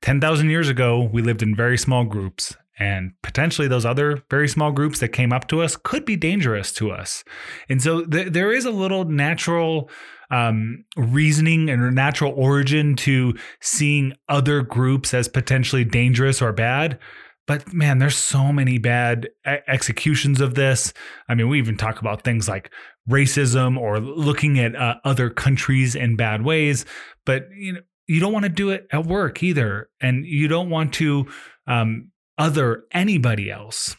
10,000 0.00 0.50
years 0.50 0.68
ago, 0.68 1.08
we 1.12 1.22
lived 1.22 1.42
in 1.42 1.54
very 1.54 1.78
small 1.78 2.04
groups, 2.04 2.56
and 2.78 3.12
potentially 3.22 3.68
those 3.68 3.84
other 3.84 4.22
very 4.30 4.48
small 4.48 4.72
groups 4.72 5.00
that 5.00 5.08
came 5.08 5.32
up 5.32 5.46
to 5.48 5.60
us 5.62 5.76
could 5.76 6.04
be 6.04 6.16
dangerous 6.16 6.72
to 6.72 6.90
us. 6.90 7.22
And 7.68 7.82
so 7.82 8.04
th- 8.04 8.32
there 8.32 8.52
is 8.52 8.64
a 8.64 8.70
little 8.70 9.04
natural 9.04 9.90
um, 10.30 10.84
reasoning 10.96 11.68
and 11.68 11.94
natural 11.94 12.32
origin 12.34 12.96
to 12.96 13.34
seeing 13.60 14.14
other 14.28 14.62
groups 14.62 15.12
as 15.12 15.28
potentially 15.28 15.84
dangerous 15.84 16.40
or 16.40 16.52
bad. 16.52 16.98
But 17.46 17.72
man, 17.72 17.98
there's 17.98 18.16
so 18.16 18.52
many 18.52 18.78
bad 18.78 19.28
executions 19.44 20.40
of 20.40 20.54
this. 20.54 20.92
I 21.28 21.34
mean, 21.34 21.48
we 21.48 21.58
even 21.58 21.76
talk 21.76 22.00
about 22.00 22.22
things 22.22 22.48
like 22.48 22.70
racism 23.10 23.78
or 23.78 23.98
looking 24.00 24.58
at 24.58 24.76
uh, 24.76 24.94
other 25.04 25.28
countries 25.28 25.94
in 25.94 26.16
bad 26.16 26.44
ways. 26.44 26.86
But 27.26 27.48
you 27.54 27.74
know, 27.74 27.80
you 28.06 28.20
don't 28.20 28.32
want 28.32 28.44
to 28.44 28.48
do 28.48 28.70
it 28.70 28.86
at 28.92 29.06
work 29.06 29.42
either, 29.42 29.90
and 30.00 30.24
you 30.24 30.48
don't 30.48 30.70
want 30.70 30.94
to 30.94 31.26
um, 31.66 32.11
other 32.38 32.84
anybody 32.92 33.50
else. 33.50 33.96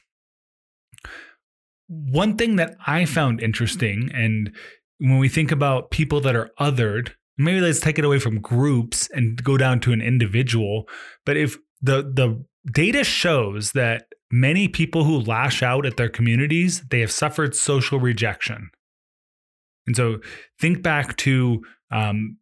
One 1.88 2.38
thing 2.38 2.56
that 2.56 2.76
I 2.86 3.06
found 3.06 3.42
interesting, 3.42 4.10
and 4.14 4.56
when 5.00 5.20
we 5.20 5.30
think 5.30 5.52
about 5.52 5.92
people 5.92 6.22
that 6.22 6.36
are 6.36 6.50
othered, 6.60 7.12
maybe 7.38 7.62
let's 7.62 7.80
take 7.80 8.00
it 8.00 8.06
away 8.06 8.20
from 8.20 8.42
groups 8.42 9.10
and 9.14 9.44
go 9.44 9.58
down 9.58 9.80
to 9.82 9.92
an 9.92 10.02
individual. 10.02 10.88
But 11.26 11.38
if 11.38 11.58
the 11.82 12.04
the 12.04 12.44
data 12.72 13.04
shows 13.04 13.74
that 13.74 14.06
many 14.32 14.68
people 14.68 15.04
who 15.04 15.20
lash 15.20 15.62
out 15.62 15.86
at 15.86 15.98
their 15.98 16.10
communities, 16.10 16.82
they 16.90 17.02
have 17.02 17.12
suffered 17.12 17.56
social 17.56 18.00
rejection. 18.00 18.70
And 19.86 19.96
so 19.96 20.20
think 20.60 20.82
back 20.82 21.18
to 21.18 21.62
um, 21.92 22.38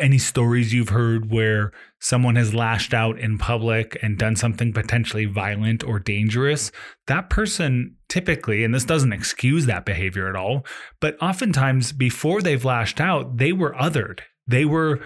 any 0.00 0.18
stories 0.18 0.72
you've 0.72 0.88
heard 0.88 1.30
where 1.30 1.72
someone 2.00 2.36
has 2.36 2.54
lashed 2.54 2.94
out 2.94 3.18
in 3.18 3.38
public 3.38 3.96
and 4.02 4.18
done 4.18 4.36
something 4.36 4.72
potentially 4.72 5.26
violent 5.26 5.84
or 5.84 5.98
dangerous, 5.98 6.72
that 7.06 7.28
person 7.28 7.96
typically, 8.08 8.64
and 8.64 8.74
this 8.74 8.84
doesn't 8.84 9.12
excuse 9.12 9.66
that 9.66 9.84
behavior 9.84 10.28
at 10.28 10.36
all, 10.36 10.64
but 11.00 11.16
oftentimes 11.22 11.92
before 11.92 12.40
they've 12.40 12.64
lashed 12.64 13.00
out, 13.00 13.36
they 13.36 13.52
were 13.52 13.74
othered. 13.74 14.20
They 14.46 14.64
were 14.64 15.00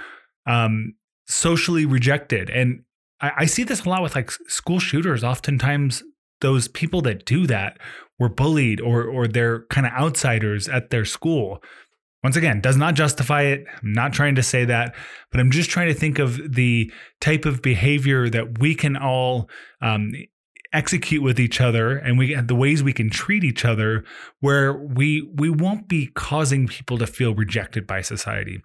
um, 0.46 0.94
socially 1.28 1.84
rejected. 1.84 2.48
And 2.50 2.82
I, 3.20 3.32
I 3.38 3.46
see 3.46 3.64
this 3.64 3.84
a 3.84 3.88
lot 3.88 4.02
with 4.02 4.14
like 4.14 4.30
school 4.48 4.78
shooters. 4.78 5.24
Oftentimes, 5.24 6.02
those 6.40 6.68
people 6.68 7.02
that 7.02 7.24
do 7.24 7.46
that 7.46 7.78
were 8.18 8.28
bullied 8.28 8.80
or 8.80 9.04
or 9.04 9.26
they're 9.26 9.64
kind 9.66 9.86
of 9.86 9.92
outsiders 9.92 10.68
at 10.68 10.90
their 10.90 11.04
school. 11.04 11.62
Once 12.26 12.34
again, 12.34 12.60
does 12.60 12.76
not 12.76 12.96
justify 12.96 13.42
it. 13.42 13.64
I'm 13.80 13.92
not 13.92 14.12
trying 14.12 14.34
to 14.34 14.42
say 14.42 14.64
that, 14.64 14.96
but 15.30 15.38
I'm 15.38 15.52
just 15.52 15.70
trying 15.70 15.86
to 15.86 15.94
think 15.94 16.18
of 16.18 16.54
the 16.54 16.90
type 17.20 17.44
of 17.44 17.62
behavior 17.62 18.28
that 18.28 18.58
we 18.58 18.74
can 18.74 18.96
all 18.96 19.48
um, 19.80 20.10
execute 20.72 21.22
with 21.22 21.38
each 21.38 21.60
other 21.60 21.96
and 21.96 22.18
we 22.18 22.34
the 22.34 22.56
ways 22.56 22.82
we 22.82 22.92
can 22.92 23.10
treat 23.10 23.44
each 23.44 23.64
other 23.64 24.02
where 24.40 24.72
we 24.72 25.30
we 25.36 25.48
won't 25.48 25.86
be 25.86 26.08
causing 26.16 26.66
people 26.66 26.98
to 26.98 27.06
feel 27.06 27.32
rejected 27.32 27.86
by 27.86 28.00
society 28.00 28.60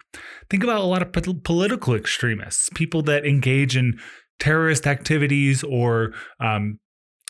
think 0.50 0.64
about 0.64 0.80
a 0.80 0.84
lot 0.84 1.00
of 1.00 1.44
political 1.44 1.94
extremists 1.94 2.68
people 2.74 3.00
that 3.00 3.24
engage 3.24 3.76
in 3.76 3.96
terrorist 4.40 4.88
activities 4.88 5.62
or 5.62 6.12
um, 6.40 6.80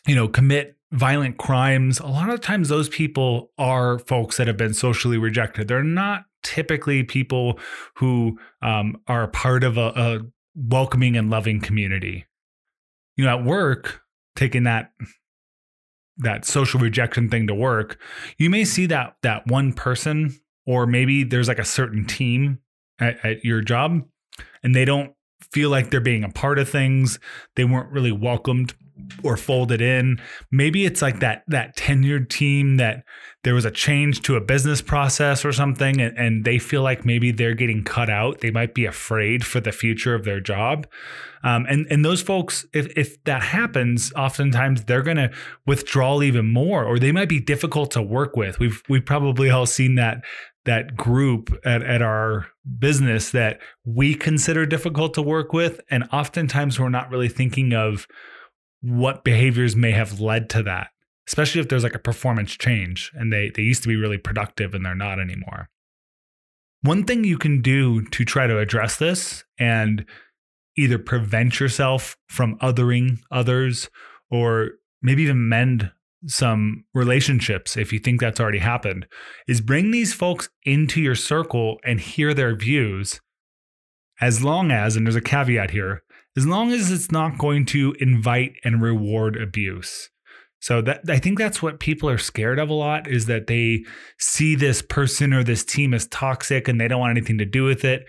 you 0.06 0.14
know 0.14 0.26
commit 0.26 0.78
violent 0.92 1.38
crimes 1.38 1.98
a 2.00 2.06
lot 2.06 2.30
of 2.30 2.40
times 2.40 2.68
those 2.68 2.88
people 2.88 3.50
are 3.58 3.98
folks 3.98 4.36
that 4.36 4.46
have 4.46 4.56
been 4.56 4.74
socially 4.74 5.18
rejected 5.18 5.68
they're 5.68 5.82
not 5.82 6.24
typically 6.42 7.02
people 7.02 7.58
who 7.96 8.38
um, 8.62 8.96
are 9.06 9.28
part 9.28 9.64
of 9.64 9.78
a, 9.78 9.92
a 9.96 10.20
welcoming 10.54 11.16
and 11.16 11.30
loving 11.30 11.60
community 11.60 12.26
you 13.16 13.24
know 13.24 13.38
at 13.38 13.44
work 13.44 14.02
taking 14.36 14.64
that 14.64 14.92
that 16.18 16.44
social 16.44 16.78
rejection 16.78 17.28
thing 17.28 17.46
to 17.46 17.54
work 17.54 17.98
you 18.38 18.50
may 18.50 18.64
see 18.64 18.86
that 18.86 19.16
that 19.22 19.46
one 19.46 19.72
person 19.72 20.38
or 20.66 20.86
maybe 20.86 21.24
there's 21.24 21.48
like 21.48 21.58
a 21.58 21.64
certain 21.64 22.04
team 22.04 22.58
at, 23.00 23.24
at 23.24 23.44
your 23.44 23.62
job 23.62 24.02
and 24.62 24.74
they 24.74 24.84
don't 24.84 25.14
feel 25.50 25.70
like 25.70 25.90
they're 25.90 26.00
being 26.00 26.24
a 26.24 26.30
part 26.30 26.58
of 26.58 26.68
things. 26.68 27.18
They 27.56 27.64
weren't 27.64 27.90
really 27.90 28.12
welcomed 28.12 28.74
or 29.22 29.36
folded 29.36 29.80
in. 29.80 30.20
Maybe 30.50 30.84
it's 30.84 31.02
like 31.02 31.20
that 31.20 31.44
that 31.48 31.76
tenured 31.76 32.28
team 32.28 32.76
that 32.76 33.04
there 33.44 33.54
was 33.54 33.64
a 33.64 33.70
change 33.70 34.22
to 34.22 34.36
a 34.36 34.40
business 34.40 34.80
process 34.80 35.44
or 35.44 35.52
something 35.52 36.00
and, 36.00 36.16
and 36.16 36.44
they 36.44 36.58
feel 36.58 36.82
like 36.82 37.04
maybe 37.04 37.32
they're 37.32 37.54
getting 37.54 37.82
cut 37.82 38.08
out. 38.08 38.40
They 38.40 38.50
might 38.50 38.74
be 38.74 38.84
afraid 38.84 39.44
for 39.44 39.60
the 39.60 39.72
future 39.72 40.14
of 40.14 40.24
their 40.24 40.40
job. 40.40 40.86
Um, 41.44 41.66
and 41.68 41.86
and 41.90 42.04
those 42.04 42.22
folks, 42.22 42.66
if 42.72 42.86
if 42.96 43.22
that 43.24 43.42
happens, 43.42 44.12
oftentimes 44.14 44.84
they're 44.84 45.02
going 45.02 45.16
to 45.16 45.30
withdraw 45.66 46.22
even 46.22 46.52
more, 46.52 46.84
or 46.84 46.98
they 46.98 47.12
might 47.12 47.28
be 47.28 47.40
difficult 47.40 47.90
to 47.92 48.02
work 48.02 48.36
with. 48.36 48.60
We've 48.60 48.82
we've 48.88 49.04
probably 49.04 49.50
all 49.50 49.66
seen 49.66 49.96
that 49.96 50.22
that 50.64 50.96
group 50.96 51.58
at, 51.64 51.82
at 51.82 52.02
our 52.02 52.46
business 52.78 53.30
that 53.30 53.60
we 53.84 54.14
consider 54.14 54.64
difficult 54.64 55.14
to 55.14 55.22
work 55.22 55.52
with. 55.52 55.80
And 55.90 56.04
oftentimes 56.12 56.78
we're 56.78 56.88
not 56.88 57.10
really 57.10 57.28
thinking 57.28 57.72
of 57.72 58.06
what 58.82 59.24
behaviors 59.24 59.74
may 59.76 59.92
have 59.92 60.20
led 60.20 60.50
to 60.50 60.62
that, 60.64 60.88
especially 61.28 61.60
if 61.60 61.68
there's 61.68 61.84
like 61.84 61.94
a 61.94 62.00
performance 62.00 62.52
change 62.52 63.10
and 63.14 63.32
they, 63.32 63.50
they 63.54 63.62
used 63.62 63.82
to 63.82 63.88
be 63.88 63.96
really 63.96 64.18
productive 64.18 64.74
and 64.74 64.84
they're 64.84 64.94
not 64.94 65.20
anymore. 65.20 65.68
One 66.82 67.04
thing 67.04 67.22
you 67.24 67.38
can 67.38 67.62
do 67.62 68.04
to 68.06 68.24
try 68.24 68.48
to 68.48 68.58
address 68.58 68.96
this 68.96 69.44
and 69.58 70.04
either 70.76 70.98
prevent 70.98 71.60
yourself 71.60 72.16
from 72.28 72.58
othering 72.58 73.18
others 73.30 73.88
or 74.30 74.70
maybe 75.00 75.22
even 75.22 75.48
mend 75.48 75.92
some 76.26 76.84
relationships, 76.94 77.76
if 77.76 77.92
you 77.92 77.98
think 77.98 78.20
that's 78.20 78.40
already 78.40 78.58
happened, 78.58 79.06
is 79.48 79.60
bring 79.60 79.90
these 79.90 80.12
folks 80.14 80.48
into 80.64 81.00
your 81.00 81.14
circle 81.14 81.78
and 81.84 82.00
hear 82.00 82.32
their 82.32 82.54
views 82.54 83.20
as 84.20 84.42
long 84.42 84.70
as, 84.70 84.96
and 84.96 85.06
there's 85.06 85.16
a 85.16 85.20
caveat 85.20 85.70
here, 85.72 86.02
as 86.36 86.46
long 86.46 86.72
as 86.72 86.90
it's 86.90 87.10
not 87.10 87.38
going 87.38 87.66
to 87.66 87.94
invite 88.00 88.54
and 88.64 88.82
reward 88.82 89.36
abuse. 89.36 90.10
So 90.60 90.80
that 90.82 91.02
I 91.08 91.18
think 91.18 91.38
that's 91.38 91.60
what 91.60 91.80
people 91.80 92.08
are 92.08 92.18
scared 92.18 92.60
of 92.60 92.70
a 92.70 92.74
lot 92.74 93.08
is 93.08 93.26
that 93.26 93.48
they 93.48 93.84
see 94.18 94.54
this 94.54 94.80
person 94.80 95.32
or 95.32 95.42
this 95.42 95.64
team 95.64 95.92
as 95.92 96.06
toxic 96.06 96.68
and 96.68 96.80
they 96.80 96.86
don't 96.86 97.00
want 97.00 97.16
anything 97.16 97.38
to 97.38 97.44
do 97.44 97.64
with 97.64 97.84
it. 97.84 98.06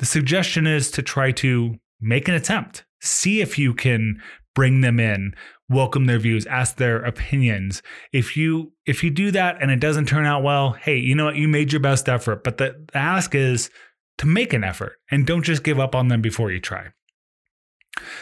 The 0.00 0.06
suggestion 0.06 0.66
is 0.66 0.90
to 0.90 1.02
try 1.02 1.30
to 1.32 1.76
make 2.00 2.26
an 2.26 2.34
attempt. 2.34 2.84
See 3.00 3.40
if 3.40 3.60
you 3.60 3.74
can 3.74 4.20
bring 4.56 4.80
them 4.80 4.98
in, 4.98 5.34
welcome 5.68 6.06
their 6.06 6.18
views, 6.18 6.46
ask 6.46 6.76
their 6.76 6.98
opinions. 6.98 7.80
If 8.12 8.36
you 8.36 8.72
if 8.84 9.04
you 9.04 9.10
do 9.10 9.30
that 9.30 9.62
and 9.62 9.70
it 9.70 9.78
doesn't 9.78 10.06
turn 10.06 10.26
out 10.26 10.42
well, 10.42 10.72
hey, 10.72 10.96
you 10.96 11.14
know 11.14 11.26
what? 11.26 11.36
You 11.36 11.46
made 11.46 11.72
your 11.72 11.80
best 11.80 12.08
effort, 12.08 12.42
but 12.42 12.58
the, 12.58 12.84
the 12.92 12.98
ask 12.98 13.36
is 13.36 13.70
to 14.18 14.26
make 14.26 14.52
an 14.52 14.64
effort 14.64 14.96
and 15.12 15.26
don't 15.26 15.44
just 15.44 15.62
give 15.62 15.78
up 15.78 15.94
on 15.94 16.08
them 16.08 16.20
before 16.20 16.50
you 16.50 16.58
try. 16.58 16.88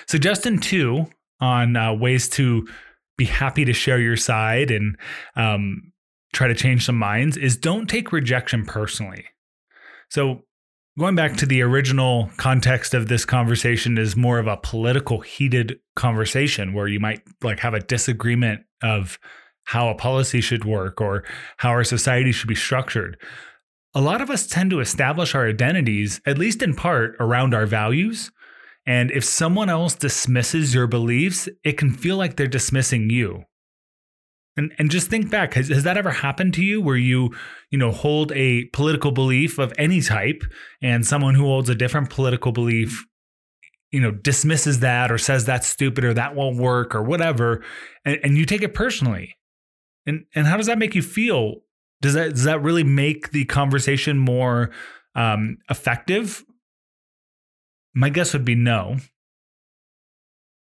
Suggestion 0.07 0.59
two 0.59 1.07
on 1.41 1.77
uh, 1.77 1.95
ways 1.95 2.29
to 2.31 2.67
be 3.17 3.25
happy 3.25 3.65
to 3.65 3.73
share 3.73 4.01
your 4.01 4.17
side 4.17 4.71
and 4.71 4.97
um, 5.37 5.93
try 6.33 6.49
to 6.49 6.55
change 6.55 6.85
some 6.85 6.99
minds 6.99 7.37
is 7.37 7.57
don't 7.57 7.89
take 7.89 8.13
rejection 8.13 8.65
personally. 8.65 9.25
So 10.09 10.45
going 10.99 11.15
back 11.15 11.37
to 11.37 11.47
the 11.47 11.63
original 11.63 12.31
context 12.37 12.95
of 12.95 13.09
this 13.09 13.25
conversation 13.25 13.99
is 13.99 14.17
more 14.17 14.39
of 14.39 14.47
a 14.47 14.57
political 14.57 15.21
heated 15.21 15.79
conversation 15.97 16.73
where 16.73 16.89
you 16.89 17.01
might 17.01 17.23
like 17.43 17.61
have 17.61 17.75
a 17.75 17.81
disagreement 17.81 18.63
of 18.83 19.19
how 19.65 19.89
a 19.89 19.95
policy 19.95 20.41
should 20.41 20.65
work 20.65 21.01
or 21.01 21.25
how 21.59 21.71
our 21.71 21.85
society 21.85 22.33
should 22.33 22.49
be 22.49 22.55
structured 22.55 23.17
a 23.95 24.01
lot 24.01 24.21
of 24.21 24.31
us 24.31 24.47
tend 24.47 24.71
to 24.71 24.81
establish 24.81 25.35
our 25.35 25.49
identities 25.49 26.21
at 26.27 26.39
least 26.39 26.63
in 26.63 26.75
part 26.75 27.17
around 27.21 27.55
our 27.55 27.67
values 27.67 28.31
and 28.87 29.11
if 29.11 29.25
someone 29.25 29.69
else 29.69 29.95
dismisses 29.95 30.75
your 30.75 30.87
beliefs 30.87 31.49
it 31.65 31.79
can 31.79 31.93
feel 31.93 32.17
like 32.17 32.37
they're 32.37 32.47
dismissing 32.47 33.11
you. 33.11 33.45
And 34.57 34.73
and 34.79 34.91
just 34.91 35.09
think 35.09 35.31
back 35.31 35.55
has, 35.55 35.69
has 35.69 35.85
that 35.85 35.97
ever 35.97 36.11
happened 36.11 36.55
to 36.55 36.65
you 36.65 36.81
where 36.81 36.97
you 36.97 37.31
you 37.71 37.79
know 37.79 37.93
hold 37.93 38.33
a 38.33 38.65
political 38.67 39.13
belief 39.13 39.59
of 39.59 39.73
any 39.79 40.01
type 40.01 40.43
and 40.83 41.07
someone 41.07 41.35
who 41.35 41.45
holds 41.45 41.69
a 41.69 41.75
different 41.75 42.11
political 42.11 42.53
belief 42.53 43.07
you 43.93 44.01
know 44.01 44.11
dismisses 44.11 44.81
that 44.81 45.11
or 45.11 45.19
says 45.19 45.45
that's 45.45 45.67
stupid 45.67 46.05
or 46.05 46.15
that 46.15 46.35
won't 46.35 46.57
work 46.57 46.95
or 46.95 47.03
whatever 47.03 47.63
and, 48.05 48.19
and 48.23 48.37
you 48.37 48.45
take 48.45 48.63
it 48.63 48.75
personally? 48.75 49.37
And 50.07 50.25
and 50.35 50.47
how 50.47 50.57
does 50.57 50.67
that 50.67 50.79
make 50.79 50.95
you 50.95 51.03
feel? 51.03 51.57
Does 52.01 52.15
that 52.15 52.31
does 52.31 52.45
that 52.45 52.63
really 52.63 52.85
make 52.85 53.31
the 53.31 53.45
conversation 53.45 54.19
more 54.19 54.71
um, 55.15 55.59
effective 55.69 56.45
my 57.95 58.09
guess 58.09 58.33
would 58.33 58.45
be 58.45 58.55
no 58.55 58.97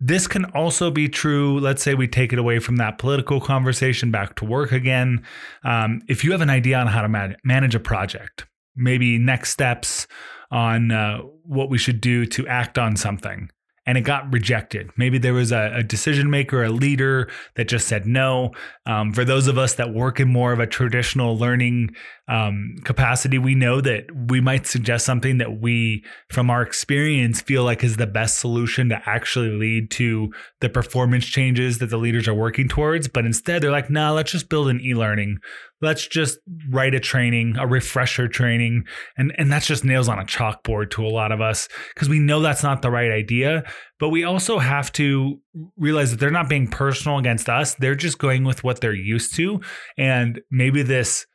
this 0.00 0.26
can 0.26 0.44
also 0.46 0.90
be 0.90 1.08
true. 1.08 1.58
Let's 1.58 1.82
say 1.82 1.94
we 1.94 2.08
take 2.08 2.32
it 2.32 2.38
away 2.38 2.58
from 2.58 2.76
that 2.76 2.99
political 2.99 3.40
conversation 3.40 4.11
back 4.11 4.35
to 4.37 4.44
work 4.44 4.73
again. 4.73 5.25
Um, 5.64 6.02
if 6.06 6.23
you 6.23 6.32
have 6.32 6.42
an 6.42 6.50
idea 6.50 6.78
on 6.78 6.87
how 6.87 7.02
to 7.02 7.08
man- 7.08 7.37
manage 7.44 7.75
a 7.75 7.80
project, 7.80 8.46
maybe 8.75 9.18
next 9.18 9.50
steps 9.50 10.06
on 10.50 10.92
uh, 10.92 11.18
what 11.44 11.70
we 11.70 11.78
should 11.78 12.00
do 12.00 12.26
to 12.26 12.46
act 12.46 12.78
on 12.78 12.96
something, 12.96 13.50
and 13.87 13.97
it 13.97 14.02
got 14.02 14.31
rejected. 14.33 14.90
Maybe 14.97 15.16
there 15.19 15.33
was 15.33 15.52
a, 15.52 15.71
a 15.76 15.83
decision 15.83 16.28
maker, 16.28 16.64
a 16.64 16.71
leader 16.71 17.31
that 17.55 17.69
just 17.69 17.87
said 17.87 18.05
no. 18.05 18.50
Um, 18.85 19.12
for 19.12 19.25
those 19.25 19.47
of 19.47 19.59
us 19.59 19.75
that 19.75 19.95
work 19.95 20.19
in 20.19 20.28
more 20.28 20.52
of 20.52 20.59
a 20.59 20.66
traditional 20.66 21.38
learning 21.38 21.95
um, 22.28 22.75
capacity, 22.83 23.38
we 23.38 23.55
know 23.55 23.81
that 23.81 24.07
we 24.28 24.40
might 24.40 24.66
suggest 24.66 25.07
something 25.07 25.38
that 25.38 25.61
we, 25.61 26.05
from 26.31 26.50
our 26.50 26.62
experience, 26.62 27.40
feel 27.40 27.62
like 27.62 27.85
is 27.85 27.97
the 27.97 28.07
best 28.09 28.38
solution 28.38 28.88
to 28.88 29.00
actually 29.07 29.50
lead 29.50 29.90
to 29.93 30.33
the 30.61 30.69
performance 30.69 31.25
changes 31.25 31.78
that 31.78 31.90
the 31.90 31.97
leaders 31.97 32.26
are 32.26 32.35
working 32.35 32.69
towards. 32.69 33.07
But 33.07 33.25
instead, 33.25 33.62
they're 33.62 33.71
like, 33.71 33.88
nah, 33.88 34.11
let's 34.11 34.33
just 34.33 34.49
build 34.49 34.69
an 34.69 34.81
e 34.81 34.95
learning 34.95 35.38
let's 35.80 36.06
just 36.06 36.38
write 36.71 36.95
a 36.95 37.00
training, 37.00 37.56
a 37.59 37.66
refresher 37.66 38.28
training. 38.28 38.85
And, 39.16 39.33
and 39.37 39.50
that's 39.52 39.66
just 39.66 39.85
nails 39.85 40.09
on 40.09 40.18
a 40.18 40.25
chalkboard 40.25 40.90
to 40.92 41.04
a 41.04 41.09
lot 41.09 41.33
of 41.33 41.40
us 41.40 41.68
because 41.95 42.09
we 42.09 42.18
know 42.18 42.40
that's 42.40 42.62
not 42.62 42.83
the 42.83 42.90
right 42.90 43.11
idea. 43.11 43.62
But 43.99 44.09
we 44.09 44.25
also 44.25 44.59
have 44.59 44.90
to 44.92 45.40
realize 45.76 46.11
that 46.11 46.21
they're 46.21 46.30
not 46.30 46.49
being 46.49 46.68
personal 46.68 47.18
against 47.18 47.49
us. 47.49 47.75
They're 47.75 47.95
just 47.95 48.18
going 48.18 48.45
with 48.45 48.64
what 48.64 48.80
they're 48.80 48.95
used 48.95 49.35
to. 49.37 49.61
And 49.99 50.40
maybe 50.50 50.83
this 50.83 51.26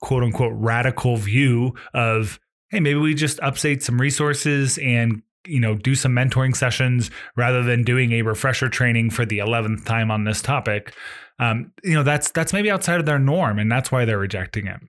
quote 0.00 0.22
unquote 0.22 0.52
radical 0.54 1.16
view 1.16 1.74
of 1.94 2.38
hey, 2.70 2.80
maybe 2.80 3.00
we 3.00 3.14
just 3.14 3.38
update 3.40 3.82
some 3.82 4.00
resources 4.00 4.78
and 4.78 5.22
you 5.46 5.60
know 5.60 5.74
do 5.74 5.94
some 5.94 6.12
mentoring 6.12 6.54
sessions 6.54 7.10
rather 7.36 7.62
than 7.62 7.82
doing 7.82 8.12
a 8.12 8.22
refresher 8.22 8.68
training 8.68 9.10
for 9.10 9.24
the 9.24 9.38
11th 9.38 9.84
time 9.84 10.10
on 10.10 10.24
this 10.24 10.42
topic 10.42 10.94
um, 11.40 11.72
you 11.82 11.94
know 11.94 12.02
that's 12.04 12.30
that's 12.30 12.52
maybe 12.52 12.70
outside 12.70 13.00
of 13.00 13.06
their 13.06 13.18
norm 13.18 13.58
and 13.58 13.72
that's 13.72 13.90
why 13.90 14.04
they're 14.04 14.18
rejecting 14.18 14.66
it. 14.66 14.80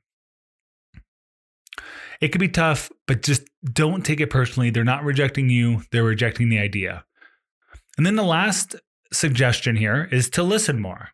It 2.20 2.28
could 2.28 2.42
be 2.42 2.50
tough 2.50 2.92
but 3.08 3.24
just 3.24 3.44
don't 3.64 4.06
take 4.06 4.20
it 4.20 4.30
personally. 4.30 4.70
They're 4.70 4.84
not 4.84 5.04
rejecting 5.04 5.50
you 5.50 5.82
they're 5.92 6.04
rejecting 6.04 6.50
the 6.50 6.60
idea. 6.60 7.06
And 7.98 8.06
then 8.06 8.16
the 8.16 8.24
last 8.24 8.76
suggestion 9.12 9.76
here 9.76 10.08
is 10.12 10.30
to 10.32 10.44
listen 10.44 10.82
more. 10.82 11.10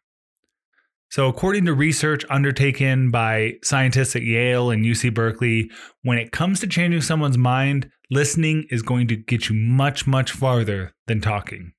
So, 1.09 1.27
according 1.27 1.65
to 1.65 1.73
research 1.73 2.25
undertaken 2.29 3.11
by 3.11 3.53
scientists 3.63 4.15
at 4.15 4.23
Yale 4.23 4.71
and 4.71 4.83
UC 4.83 5.13
Berkeley, 5.13 5.71
when 6.01 6.17
it 6.17 6.33
comes 6.33 6.59
to 6.59 6.67
changing 6.67 7.01
someone's 7.01 7.37
mind, 7.37 7.89
listening 8.11 8.67
is 8.69 8.81
going 8.81 9.07
to 9.07 9.15
get 9.15 9.47
you 9.47 9.55
much, 9.55 10.05
much 10.05 10.31
farther 10.31 10.93
than 11.07 11.21
talking. 11.21 11.71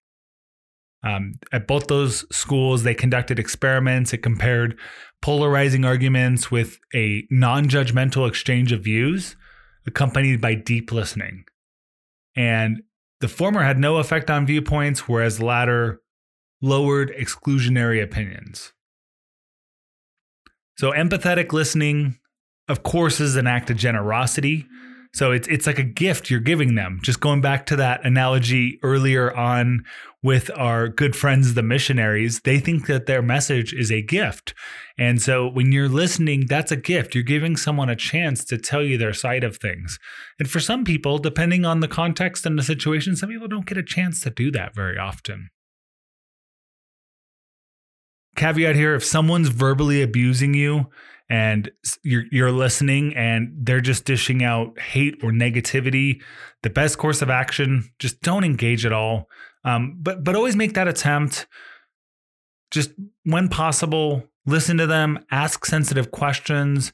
Um, 1.02 1.34
at 1.52 1.68
both 1.68 1.86
those 1.86 2.24
schools, 2.34 2.82
they 2.82 2.94
conducted 2.94 3.38
experiments. 3.38 4.12
It 4.12 4.18
compared 4.18 4.78
polarizing 5.22 5.84
arguments 5.84 6.50
with 6.50 6.78
a 6.94 7.24
non 7.30 7.68
judgmental 7.68 8.28
exchange 8.28 8.72
of 8.72 8.82
views, 8.82 9.36
accompanied 9.86 10.40
by 10.40 10.54
deep 10.54 10.90
listening. 10.90 11.44
And 12.34 12.82
the 13.20 13.28
former 13.28 13.62
had 13.62 13.78
no 13.78 13.96
effect 13.96 14.30
on 14.30 14.46
viewpoints, 14.46 15.08
whereas 15.08 15.38
the 15.38 15.44
latter 15.44 16.00
lowered 16.60 17.12
exclusionary 17.16 18.02
opinions. 18.02 18.72
So 20.76 20.92
empathetic 20.92 21.52
listening, 21.52 22.18
of 22.68 22.82
course, 22.82 23.20
is 23.20 23.36
an 23.36 23.46
act 23.46 23.70
of 23.70 23.76
generosity. 23.76 24.66
So 25.14 25.32
it's 25.32 25.48
it's 25.48 25.66
like 25.66 25.78
a 25.78 25.84
gift 25.84 26.30
you're 26.30 26.38
giving 26.38 26.74
them. 26.74 27.00
Just 27.02 27.20
going 27.20 27.40
back 27.40 27.66
to 27.66 27.76
that 27.76 28.04
analogy 28.04 28.78
earlier 28.82 29.34
on 29.34 29.84
with 30.22 30.50
our 30.56 30.88
good 30.88 31.14
friends 31.14 31.54
the 31.54 31.62
missionaries, 31.62 32.40
they 32.40 32.58
think 32.58 32.86
that 32.86 33.06
their 33.06 33.22
message 33.22 33.72
is 33.72 33.92
a 33.92 34.02
gift. 34.02 34.52
And 34.98 35.22
so 35.22 35.48
when 35.48 35.70
you're 35.70 35.88
listening, 35.88 36.46
that's 36.46 36.72
a 36.72 36.76
gift. 36.76 37.14
You're 37.14 37.22
giving 37.22 37.56
someone 37.56 37.88
a 37.88 37.96
chance 37.96 38.44
to 38.46 38.58
tell 38.58 38.82
you 38.82 38.98
their 38.98 39.12
side 39.12 39.44
of 39.44 39.56
things. 39.56 39.98
And 40.38 40.50
for 40.50 40.60
some 40.60 40.84
people, 40.84 41.18
depending 41.18 41.64
on 41.64 41.80
the 41.80 41.88
context 41.88 42.44
and 42.46 42.58
the 42.58 42.64
situation, 42.64 43.14
some 43.14 43.28
people 43.28 43.48
don't 43.48 43.66
get 43.66 43.78
a 43.78 43.82
chance 43.82 44.20
to 44.22 44.30
do 44.30 44.50
that 44.50 44.74
very 44.74 44.98
often 44.98 45.50
caveat 48.38 48.76
here 48.76 48.94
if 48.94 49.04
someone's 49.04 49.48
verbally 49.48 50.00
abusing 50.00 50.54
you 50.54 50.86
and 51.28 51.70
you're 52.02 52.24
you're 52.30 52.52
listening 52.52 53.14
and 53.16 53.52
they're 53.58 53.80
just 53.80 54.04
dishing 54.04 54.44
out 54.44 54.78
hate 54.78 55.16
or 55.22 55.30
negativity 55.30 56.22
the 56.62 56.70
best 56.70 56.96
course 56.96 57.20
of 57.20 57.28
action 57.28 57.90
just 57.98 58.20
don't 58.22 58.44
engage 58.44 58.86
at 58.86 58.92
all 58.92 59.28
um, 59.64 59.96
but 60.00 60.24
but 60.24 60.34
always 60.34 60.56
make 60.56 60.74
that 60.74 60.88
attempt. 60.88 61.46
Just 62.70 62.90
when 63.24 63.48
possible 63.48 64.24
listen 64.46 64.78
to 64.78 64.86
them 64.86 65.18
ask 65.30 65.64
sensitive 65.64 66.10
questions. 66.10 66.92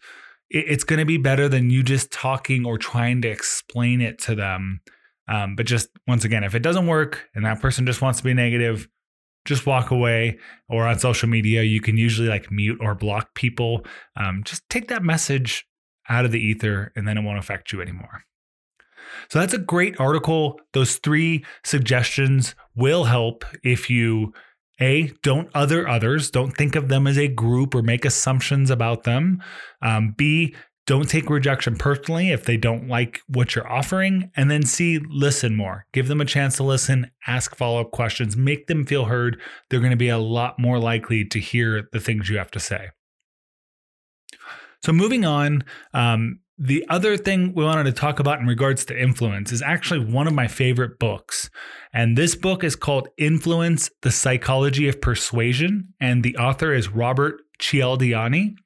It, 0.51 0.65
it's 0.69 0.85
going 0.85 0.99
to 0.99 1.05
be 1.05 1.17
better 1.17 1.49
than 1.49 1.71
you 1.71 1.83
just 1.83 2.11
talking 2.11 2.67
or 2.67 2.79
trying 2.79 3.23
to 3.23 3.29
explain 3.29 4.01
it 4.01 4.19
to 4.21 4.35
them. 4.35 4.81
Um, 5.27 5.57
but 5.57 5.67
just 5.67 5.88
once 6.07 6.25
again 6.25 6.45
if 6.45 6.55
it 6.55 6.62
doesn't 6.62 6.87
work 6.87 7.29
and 7.35 7.47
that 7.47 7.61
person 7.61 7.87
just 7.87 8.03
wants 8.03 8.19
to 8.19 8.25
be 8.25 8.35
negative 8.35 8.88
just 9.47 9.67
walk 9.67 9.91
away. 9.91 10.38
Or 10.69 10.87
on 10.87 10.99
social 10.99 11.29
media 11.29 11.62
you 11.62 11.81
can 11.81 11.97
usually 11.97 12.29
like 12.29 12.51
mute 12.51 12.79
or 12.81 12.95
block 12.95 13.35
people. 13.35 13.85
Um, 14.17 14.43
just 14.45 14.69
take 14.69 14.88
that 14.88 15.03
message 15.03 15.67
out 16.09 16.25
of 16.25 16.33
the 16.33 16.41
ether 16.41 16.93
and 16.97 17.07
then 17.09 17.17
it 17.17 17.23
won't 17.23 17.38
affect 17.38 17.73
you 17.73 17.81
anymore 17.81 18.25
so 19.29 19.38
that's 19.38 19.55
a 19.55 19.59
great 19.59 19.99
article 20.01 20.61
those 20.73 20.97
three 20.97 21.45
suggestions 21.64 22.55
will 22.75 23.05
help 23.05 23.45
if 23.62 23.88
you 23.88 24.33
a 24.81 25.12
don't 25.23 25.49
other 25.55 25.87
others 25.88 26.31
don't 26.31 26.57
think 26.57 26.75
of 26.75 26.88
them 26.88 27.07
as 27.07 27.19
a 27.19 27.29
group 27.29 27.75
or 27.75 27.83
make 27.83 28.05
assumptions 28.05 28.71
about 28.71 29.05
them 29.05 29.43
um, 29.83 30.14
b 30.17 30.55
don't 30.87 31.09
take 31.09 31.31
rejection 31.31 31.77
personally 31.77 32.31
if 32.31 32.45
they 32.45 32.57
don't 32.57 32.88
like 32.88 33.21
what 33.27 33.55
you're 33.55 33.71
offering. 33.71 34.31
And 34.37 34.51
then 34.51 34.64
C, 34.64 35.01
listen 35.09 35.57
more. 35.57 35.87
Give 35.93 36.09
them 36.09 36.21
a 36.21 36.27
chance 36.27 36.57
to 36.59 36.62
listen, 36.62 37.11
ask 37.27 37.57
follow 37.57 37.81
up 37.81 37.90
questions, 37.90 38.37
make 38.37 38.67
them 38.67 38.85
feel 38.85 39.07
heard. 39.07 39.40
They're 39.71 39.81
going 39.81 39.93
to 39.93 39.97
be 39.97 40.11
a 40.11 40.19
lot 40.19 40.59
more 40.59 40.79
likely 40.79 41.25
to 41.27 41.40
hear 41.40 41.88
the 41.93 42.01
things 42.01 42.29
you 42.29 42.37
have 42.37 42.51
to 42.51 42.61
say. 42.61 42.90
So, 44.83 44.93
moving 44.93 45.25
on, 45.25 45.64
um, 45.95 46.40
the 46.59 46.85
other 46.88 47.17
thing 47.17 47.53
we 47.55 47.64
wanted 47.64 47.85
to 47.85 47.93
talk 47.93 48.21
about 48.21 48.38
in 48.38 48.47
regards 48.47 48.85
to 48.85 49.01
influence 49.01 49.51
is 49.51 49.61
actually 49.61 50.05
one 50.05 50.29
of 50.29 50.35
my 50.35 50.47
favorite 50.47 50.99
books. 50.99 51.51
And 51.93 52.17
this 52.17 52.37
book 52.37 52.62
is 52.62 52.77
called 52.77 53.09
Influence 53.19 53.90
The 54.03 54.12
Psychology 54.12 54.88
of 54.88 55.01
Persuasion. 55.01 55.95
And 56.01 56.23
the 56.23 56.37
author 56.37 56.73
is 56.73 56.88
Robert 56.90 57.40
Cialdini. 57.59 58.57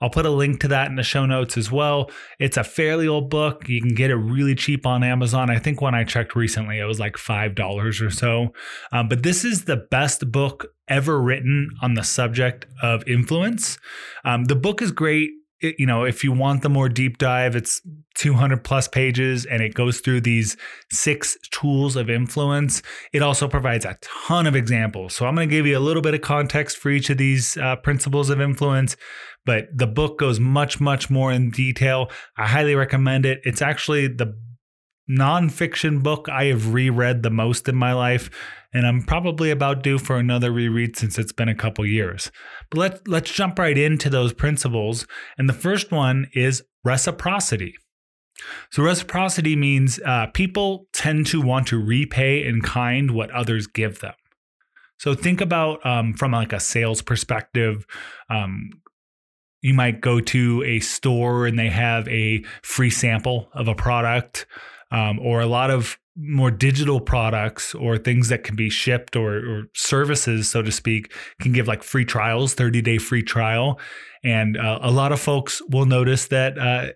I'll 0.00 0.10
put 0.10 0.26
a 0.26 0.30
link 0.30 0.60
to 0.60 0.68
that 0.68 0.88
in 0.88 0.96
the 0.96 1.02
show 1.02 1.26
notes 1.26 1.56
as 1.56 1.70
well. 1.70 2.10
It's 2.38 2.56
a 2.56 2.64
fairly 2.64 3.08
old 3.08 3.30
book. 3.30 3.68
You 3.68 3.80
can 3.80 3.94
get 3.94 4.10
it 4.10 4.16
really 4.16 4.54
cheap 4.54 4.86
on 4.86 5.02
Amazon. 5.02 5.50
I 5.50 5.58
think 5.58 5.80
when 5.80 5.94
I 5.94 6.04
checked 6.04 6.36
recently, 6.36 6.78
it 6.78 6.84
was 6.84 7.00
like 7.00 7.14
$5 7.14 8.06
or 8.06 8.10
so. 8.10 8.52
Um, 8.92 9.08
but 9.08 9.22
this 9.22 9.44
is 9.44 9.64
the 9.64 9.76
best 9.76 10.30
book 10.30 10.66
ever 10.88 11.20
written 11.20 11.70
on 11.82 11.94
the 11.94 12.02
subject 12.02 12.66
of 12.82 13.06
influence. 13.06 13.78
Um, 14.24 14.44
the 14.44 14.56
book 14.56 14.80
is 14.80 14.92
great 14.92 15.30
it, 15.60 15.76
you 15.78 15.86
know, 15.86 16.04
if 16.04 16.22
you 16.22 16.32
want 16.32 16.62
the 16.62 16.68
more 16.68 16.88
deep 16.88 17.18
dive, 17.18 17.56
it's 17.56 17.80
200 18.14 18.62
plus 18.62 18.88
pages 18.88 19.44
and 19.44 19.62
it 19.62 19.74
goes 19.74 20.00
through 20.00 20.20
these 20.20 20.56
six 20.90 21.36
tools 21.50 21.96
of 21.96 22.08
influence. 22.08 22.82
It 23.12 23.22
also 23.22 23.48
provides 23.48 23.84
a 23.84 23.98
ton 24.00 24.46
of 24.46 24.54
examples. 24.54 25.14
So 25.14 25.26
I'm 25.26 25.34
going 25.34 25.48
to 25.48 25.54
give 25.54 25.66
you 25.66 25.76
a 25.76 25.80
little 25.80 26.02
bit 26.02 26.14
of 26.14 26.20
context 26.20 26.76
for 26.76 26.90
each 26.90 27.10
of 27.10 27.18
these 27.18 27.56
uh, 27.56 27.76
principles 27.76 28.30
of 28.30 28.40
influence, 28.40 28.96
but 29.44 29.66
the 29.74 29.86
book 29.86 30.18
goes 30.18 30.38
much, 30.38 30.80
much 30.80 31.10
more 31.10 31.32
in 31.32 31.50
detail. 31.50 32.10
I 32.36 32.46
highly 32.46 32.74
recommend 32.74 33.26
it. 33.26 33.40
It's 33.44 33.62
actually 33.62 34.08
the 34.08 34.38
nonfiction 35.10 36.02
book 36.02 36.28
I 36.28 36.44
have 36.44 36.72
reread 36.74 37.22
the 37.22 37.30
most 37.30 37.68
in 37.68 37.76
my 37.76 37.92
life, 37.92 38.30
and 38.72 38.86
I'm 38.86 39.02
probably 39.02 39.50
about 39.50 39.82
due 39.82 39.98
for 39.98 40.16
another 40.16 40.52
reread 40.52 40.96
since 40.96 41.18
it's 41.18 41.32
been 41.32 41.48
a 41.48 41.54
couple 41.54 41.86
years. 41.86 42.30
But 42.70 42.78
let's 42.78 43.00
let's 43.06 43.30
jump 43.30 43.58
right 43.58 43.76
into 43.76 44.10
those 44.10 44.32
principles. 44.32 45.06
And 45.36 45.48
the 45.48 45.54
first 45.54 45.90
one 45.90 46.28
is 46.34 46.62
reciprocity. 46.84 47.74
So 48.70 48.82
reciprocity 48.82 49.56
means 49.56 49.98
uh, 50.04 50.26
people 50.32 50.86
tend 50.92 51.26
to 51.28 51.40
want 51.40 51.66
to 51.68 51.82
repay 51.82 52.44
in 52.44 52.60
kind 52.60 53.10
what 53.10 53.30
others 53.32 53.66
give 53.66 54.00
them. 54.00 54.14
So 54.98 55.14
think 55.14 55.40
about 55.40 55.84
um, 55.84 56.14
from 56.14 56.32
like 56.32 56.52
a 56.52 56.60
sales 56.60 57.02
perspective. 57.02 57.86
Um, 58.30 58.70
you 59.60 59.74
might 59.74 60.00
go 60.00 60.20
to 60.20 60.62
a 60.64 60.80
store 60.80 61.46
and 61.46 61.58
they 61.58 61.68
have 61.68 62.06
a 62.08 62.44
free 62.62 62.90
sample 62.90 63.48
of 63.52 63.66
a 63.66 63.74
product 63.74 64.46
um, 64.90 65.18
or 65.18 65.40
a 65.40 65.46
lot 65.46 65.70
of 65.70 65.98
more 66.20 66.50
digital 66.50 67.00
products 67.00 67.74
or 67.74 67.96
things 67.96 68.28
that 68.28 68.42
can 68.42 68.56
be 68.56 68.68
shipped 68.68 69.14
or, 69.14 69.36
or, 69.36 69.62
services, 69.74 70.50
so 70.50 70.62
to 70.62 70.72
speak, 70.72 71.12
can 71.40 71.52
give 71.52 71.68
like 71.68 71.82
free 71.82 72.04
trials, 72.04 72.54
30 72.54 72.82
day 72.82 72.98
free 72.98 73.22
trial. 73.22 73.78
And 74.24 74.56
uh, 74.56 74.80
a 74.82 74.90
lot 74.90 75.12
of 75.12 75.20
folks 75.20 75.62
will 75.70 75.86
notice 75.86 76.26
that 76.28 76.58
uh, 76.58 76.88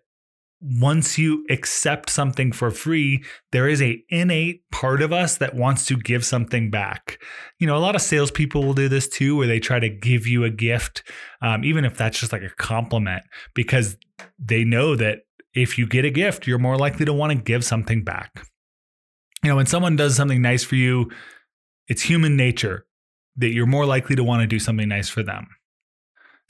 once 0.60 1.18
you 1.18 1.44
accept 1.50 2.10
something 2.10 2.52
for 2.52 2.70
free, 2.70 3.24
there 3.52 3.68
is 3.68 3.80
a 3.80 4.02
innate 4.08 4.62
part 4.70 5.02
of 5.02 5.12
us 5.12 5.36
that 5.38 5.54
wants 5.54 5.86
to 5.86 5.96
give 5.96 6.24
something 6.24 6.70
back. 6.70 7.20
You 7.58 7.66
know, 7.66 7.76
a 7.76 7.78
lot 7.78 7.94
of 7.94 8.02
salespeople 8.02 8.62
will 8.62 8.74
do 8.74 8.88
this 8.88 9.08
too, 9.08 9.36
where 9.36 9.46
they 9.46 9.60
try 9.60 9.78
to 9.78 9.88
give 9.88 10.26
you 10.26 10.44
a 10.44 10.50
gift, 10.50 11.02
um, 11.42 11.64
even 11.64 11.84
if 11.84 11.96
that's 11.96 12.18
just 12.18 12.32
like 12.32 12.42
a 12.42 12.50
compliment, 12.58 13.22
because 13.54 13.96
they 14.38 14.64
know 14.64 14.96
that 14.96 15.18
if 15.54 15.78
you 15.78 15.86
get 15.86 16.04
a 16.04 16.10
gift, 16.10 16.46
you're 16.46 16.58
more 16.58 16.78
likely 16.78 17.04
to 17.04 17.12
want 17.12 17.32
to 17.32 17.38
give 17.38 17.64
something 17.64 18.02
back. 18.04 18.46
You 19.42 19.50
know, 19.50 19.56
when 19.56 19.66
someone 19.66 19.96
does 19.96 20.16
something 20.16 20.40
nice 20.40 20.62
for 20.62 20.76
you, 20.76 21.10
it's 21.88 22.02
human 22.02 22.36
nature 22.36 22.86
that 23.36 23.52
you're 23.52 23.66
more 23.66 23.86
likely 23.86 24.14
to 24.16 24.24
want 24.24 24.42
to 24.42 24.46
do 24.46 24.58
something 24.58 24.88
nice 24.88 25.08
for 25.08 25.22
them. 25.22 25.48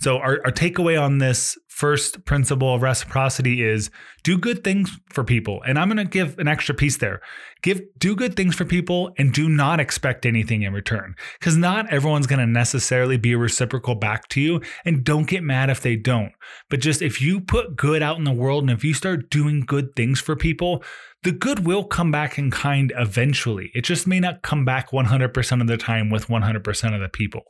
So, 0.01 0.19
our, 0.19 0.41
our 0.45 0.53
takeaway 0.53 1.01
on 1.01 1.19
this 1.19 1.57
first 1.69 2.25
principle 2.25 2.75
of 2.75 2.83
reciprocity 2.83 3.63
is 3.63 3.91
do 4.25 4.37
good 4.37 4.65
things 4.65 4.99
for 5.11 5.25
people. 5.25 5.63
And 5.67 5.79
I'm 5.79 5.89
going 5.89 5.97
to 5.97 6.05
give 6.05 6.39
an 6.39 6.49
extra 6.49 6.75
piece 6.75 6.99
there. 6.99 7.21
Give 7.63 7.81
do 7.99 8.17
good 8.17 8.35
things 8.35 8.55
for 8.55 8.65
people 8.65 9.13
and 9.19 9.33
do 9.33 9.49
not 9.49 9.81
expect 9.81 10.27
anything 10.27 10.63
in 10.63 10.73
return. 10.73 11.15
Cuz 11.41 11.57
not 11.57 11.93
everyone's 11.93 12.27
going 12.27 12.41
to 12.41 12.47
necessarily 12.47 13.17
be 13.17 13.35
reciprocal 13.35 13.95
back 13.95 14.29
to 14.29 14.41
you 14.41 14.61
and 14.85 15.05
don't 15.05 15.29
get 15.29 15.43
mad 15.43 15.71
if 15.71 15.81
they 15.81 15.97
don't. 15.97 16.33
But 16.69 16.81
just 16.81 17.03
if 17.03 17.21
you 17.21 17.41
put 17.41 17.77
good 17.77 18.03
out 18.03 18.19
in 18.19 18.25
the 18.25 18.33
world 18.33 18.65
and 18.65 18.71
if 18.71 18.85
you 18.85 18.95
start 18.95 19.31
doing 19.31 19.61
good 19.61 19.95
things 19.95 20.21
for 20.21 20.35
people, 20.35 20.83
the 21.23 21.33
good 21.33 21.65
will 21.65 21.85
come 21.85 22.11
back 22.11 22.37
in 22.37 22.51
kind 22.51 22.93
eventually. 22.97 23.71
It 23.75 23.83
just 23.83 24.07
may 24.07 24.19
not 24.19 24.43
come 24.43 24.65
back 24.65 24.91
100% 24.91 25.61
of 25.61 25.67
the 25.69 25.77
time 25.77 26.11
with 26.11 26.27
100% 26.27 26.95
of 26.95 27.01
the 27.01 27.09
people. 27.09 27.43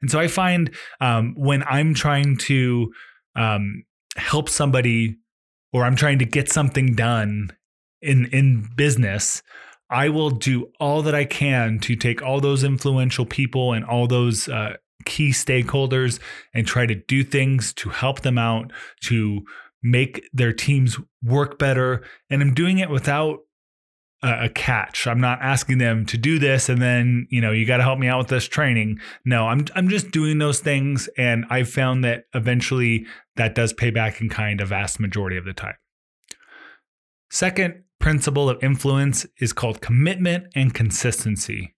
And 0.00 0.10
so 0.10 0.18
I 0.18 0.26
find 0.26 0.74
um, 1.00 1.34
when 1.36 1.62
I'm 1.64 1.92
trying 1.92 2.38
to 2.38 2.92
um, 3.36 3.84
help 4.16 4.48
somebody 4.48 5.16
or 5.72 5.84
I'm 5.84 5.96
trying 5.96 6.18
to 6.20 6.24
get 6.24 6.50
something 6.50 6.94
done 6.94 7.50
in 8.02 8.26
in 8.26 8.68
business, 8.76 9.42
I 9.90 10.08
will 10.08 10.30
do 10.30 10.70
all 10.78 11.02
that 11.02 11.14
I 11.14 11.24
can 11.24 11.78
to 11.80 11.96
take 11.96 12.22
all 12.22 12.40
those 12.40 12.64
influential 12.64 13.26
people 13.26 13.72
and 13.72 13.84
all 13.84 14.06
those 14.06 14.48
uh, 14.48 14.74
key 15.04 15.30
stakeholders 15.30 16.20
and 16.54 16.66
try 16.66 16.86
to 16.86 16.94
do 16.94 17.24
things 17.24 17.72
to 17.74 17.90
help 17.90 18.20
them 18.20 18.38
out 18.38 18.72
to 19.04 19.42
make 19.82 20.28
their 20.32 20.52
teams 20.52 20.98
work 21.22 21.58
better. 21.58 22.04
And 22.28 22.42
I'm 22.42 22.54
doing 22.54 22.78
it 22.78 22.90
without 22.90 23.40
a, 24.22 24.44
a 24.44 24.48
catch. 24.48 25.06
I'm 25.06 25.20
not 25.20 25.40
asking 25.40 25.78
them 25.78 26.06
to 26.06 26.18
do 26.18 26.38
this 26.38 26.68
and 26.68 26.80
then, 26.80 27.26
you 27.30 27.40
know, 27.40 27.50
you 27.50 27.66
got 27.66 27.78
to 27.78 27.82
help 27.82 27.98
me 27.98 28.08
out 28.08 28.18
with 28.18 28.28
this 28.28 28.46
training. 28.46 29.00
No, 29.24 29.48
I'm 29.48 29.64
I'm 29.74 29.88
just 29.88 30.10
doing 30.10 30.38
those 30.38 30.60
things 30.60 31.08
and 31.16 31.44
I've 31.50 31.70
found 31.70 32.04
that 32.04 32.24
eventually 32.34 33.06
that 33.36 33.54
does 33.54 33.72
pay 33.72 33.90
back 33.90 34.20
in 34.20 34.28
kind 34.28 34.60
a 34.60 34.66
vast 34.66 35.00
majority 35.00 35.36
of 35.36 35.44
the 35.44 35.54
time. 35.54 35.76
Second 37.30 37.84
principle 38.00 38.50
of 38.50 38.62
influence 38.62 39.26
is 39.38 39.52
called 39.52 39.80
commitment 39.80 40.46
and 40.54 40.74
consistency. 40.74 41.74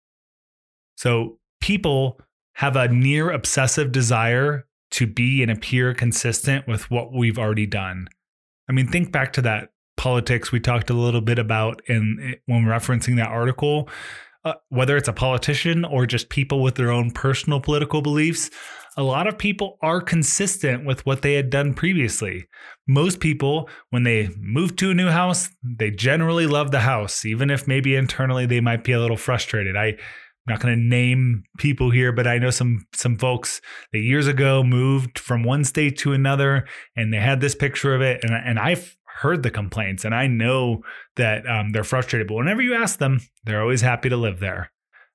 So, 0.96 1.38
people 1.60 2.20
have 2.54 2.76
a 2.76 2.88
near 2.88 3.30
obsessive 3.30 3.92
desire 3.92 4.66
to 4.92 5.06
be 5.06 5.42
and 5.42 5.50
appear 5.50 5.94
consistent 5.94 6.68
with 6.68 6.90
what 6.90 7.12
we've 7.12 7.38
already 7.38 7.66
done. 7.66 8.08
I 8.68 8.72
mean, 8.72 8.88
think 8.88 9.10
back 9.10 9.32
to 9.34 9.42
that 9.42 9.70
politics 9.96 10.52
we 10.52 10.60
talked 10.60 10.90
a 10.90 10.94
little 10.94 11.20
bit 11.20 11.38
about 11.38 11.80
in 11.86 12.36
when 12.46 12.64
referencing 12.64 13.16
that 13.16 13.28
article. 13.28 13.88
Uh, 14.44 14.54
whether 14.70 14.96
it's 14.96 15.06
a 15.06 15.12
politician 15.12 15.84
or 15.84 16.04
just 16.04 16.28
people 16.28 16.60
with 16.60 16.74
their 16.74 16.90
own 16.90 17.12
personal 17.12 17.60
political 17.60 18.02
beliefs, 18.02 18.50
a 18.96 19.02
lot 19.02 19.28
of 19.28 19.38
people 19.38 19.78
are 19.82 20.00
consistent 20.00 20.84
with 20.84 21.06
what 21.06 21.22
they 21.22 21.34
had 21.34 21.48
done 21.48 21.72
previously. 21.72 22.48
Most 22.88 23.20
people, 23.20 23.68
when 23.90 24.02
they 24.02 24.30
move 24.38 24.76
to 24.76 24.90
a 24.90 24.94
new 24.94 25.08
house, 25.08 25.50
they 25.62 25.90
generally 25.90 26.46
love 26.46 26.70
the 26.72 26.80
house, 26.80 27.24
even 27.24 27.50
if 27.50 27.68
maybe 27.68 27.94
internally 27.94 28.44
they 28.46 28.60
might 28.60 28.82
be 28.82 28.92
a 28.92 29.00
little 29.00 29.16
frustrated. 29.16 29.76
I 29.76 29.96
I'm 30.46 30.54
not 30.54 30.60
going 30.60 30.74
to 30.74 30.84
name 30.84 31.44
people 31.58 31.90
here, 31.90 32.10
but 32.10 32.26
I 32.26 32.38
know 32.38 32.50
some 32.50 32.84
some 32.92 33.16
folks 33.16 33.60
that 33.92 34.00
years 34.00 34.26
ago 34.26 34.64
moved 34.64 35.20
from 35.20 35.44
one 35.44 35.62
state 35.62 35.96
to 35.98 36.12
another, 36.12 36.66
and 36.96 37.12
they 37.12 37.18
had 37.18 37.40
this 37.40 37.54
picture 37.54 37.94
of 37.94 38.00
it, 38.00 38.24
and 38.24 38.34
and 38.34 38.58
I've 38.58 38.96
heard 39.06 39.44
the 39.44 39.52
complaints, 39.52 40.04
and 40.04 40.12
I 40.12 40.26
know 40.26 40.82
that 41.14 41.48
um, 41.48 41.70
they're 41.70 41.84
frustrated. 41.84 42.26
But 42.26 42.34
whenever 42.34 42.60
you 42.60 42.74
ask 42.74 42.98
them, 42.98 43.20
they're 43.44 43.62
always 43.62 43.82
happy 43.82 44.08
to 44.08 44.16
live 44.16 44.40
there, 44.40 44.72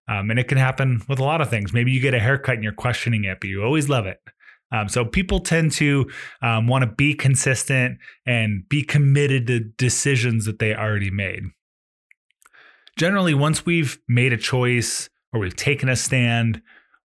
um, 0.07 0.29
and 0.29 0.39
it 0.39 0.47
can 0.47 0.57
happen 0.57 1.01
with 1.09 1.19
a 1.19 1.25
lot 1.25 1.41
of 1.41 1.49
things. 1.49 1.73
Maybe 1.73 1.91
you 1.91 1.99
get 1.99 2.13
a 2.13 2.19
haircut 2.19 2.55
and 2.55 2.63
you're 2.63 2.71
questioning 2.71 3.25
it, 3.25 3.39
but 3.41 3.49
you 3.49 3.63
always 3.63 3.89
love 3.89 4.05
it. 4.05 4.19
Um, 4.71 4.89
so 4.89 5.05
people 5.05 5.39
tend 5.39 5.71
to 5.73 6.09
um, 6.41 6.67
want 6.67 6.83
to 6.83 6.87
be 6.87 7.13
consistent 7.13 7.99
and 8.25 8.67
be 8.67 8.83
committed 8.83 9.47
to 9.47 9.59
decisions 9.59 10.45
that 10.45 10.59
they 10.59 10.75
already 10.75 11.11
made. 11.11 11.43
Generally, 12.97 13.35
once 13.35 13.65
we've 13.65 13.99
made 14.07 14.33
a 14.33 14.37
choice 14.37 15.09
or 15.31 15.39
we've 15.39 15.55
taken 15.55 15.87
a 15.87 15.95
stand, 15.95 16.61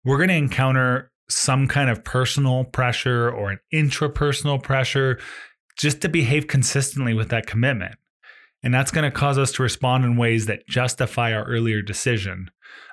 we're 0.04 0.16
going 0.16 0.28
to 0.28 0.36
encounter 0.36 1.10
some 1.28 1.68
kind 1.68 1.90
of 1.90 2.04
personal 2.04 2.64
pressure 2.64 3.30
or 3.30 3.50
an 3.50 3.58
intrapersonal 3.72 4.62
pressure 4.62 5.18
just 5.76 6.00
to 6.02 6.08
behave 6.08 6.46
consistently 6.46 7.14
with 7.14 7.28
that 7.30 7.46
commitment. 7.46 7.94
And 8.62 8.74
that's 8.74 8.90
going 8.90 9.10
to 9.10 9.16
cause 9.16 9.38
us 9.38 9.52
to 9.52 9.62
respond 9.62 10.04
in 10.04 10.16
ways 10.16 10.46
that 10.46 10.66
justify 10.68 11.32
our 11.32 11.44
earlier 11.44 11.80
decision. 11.80 12.50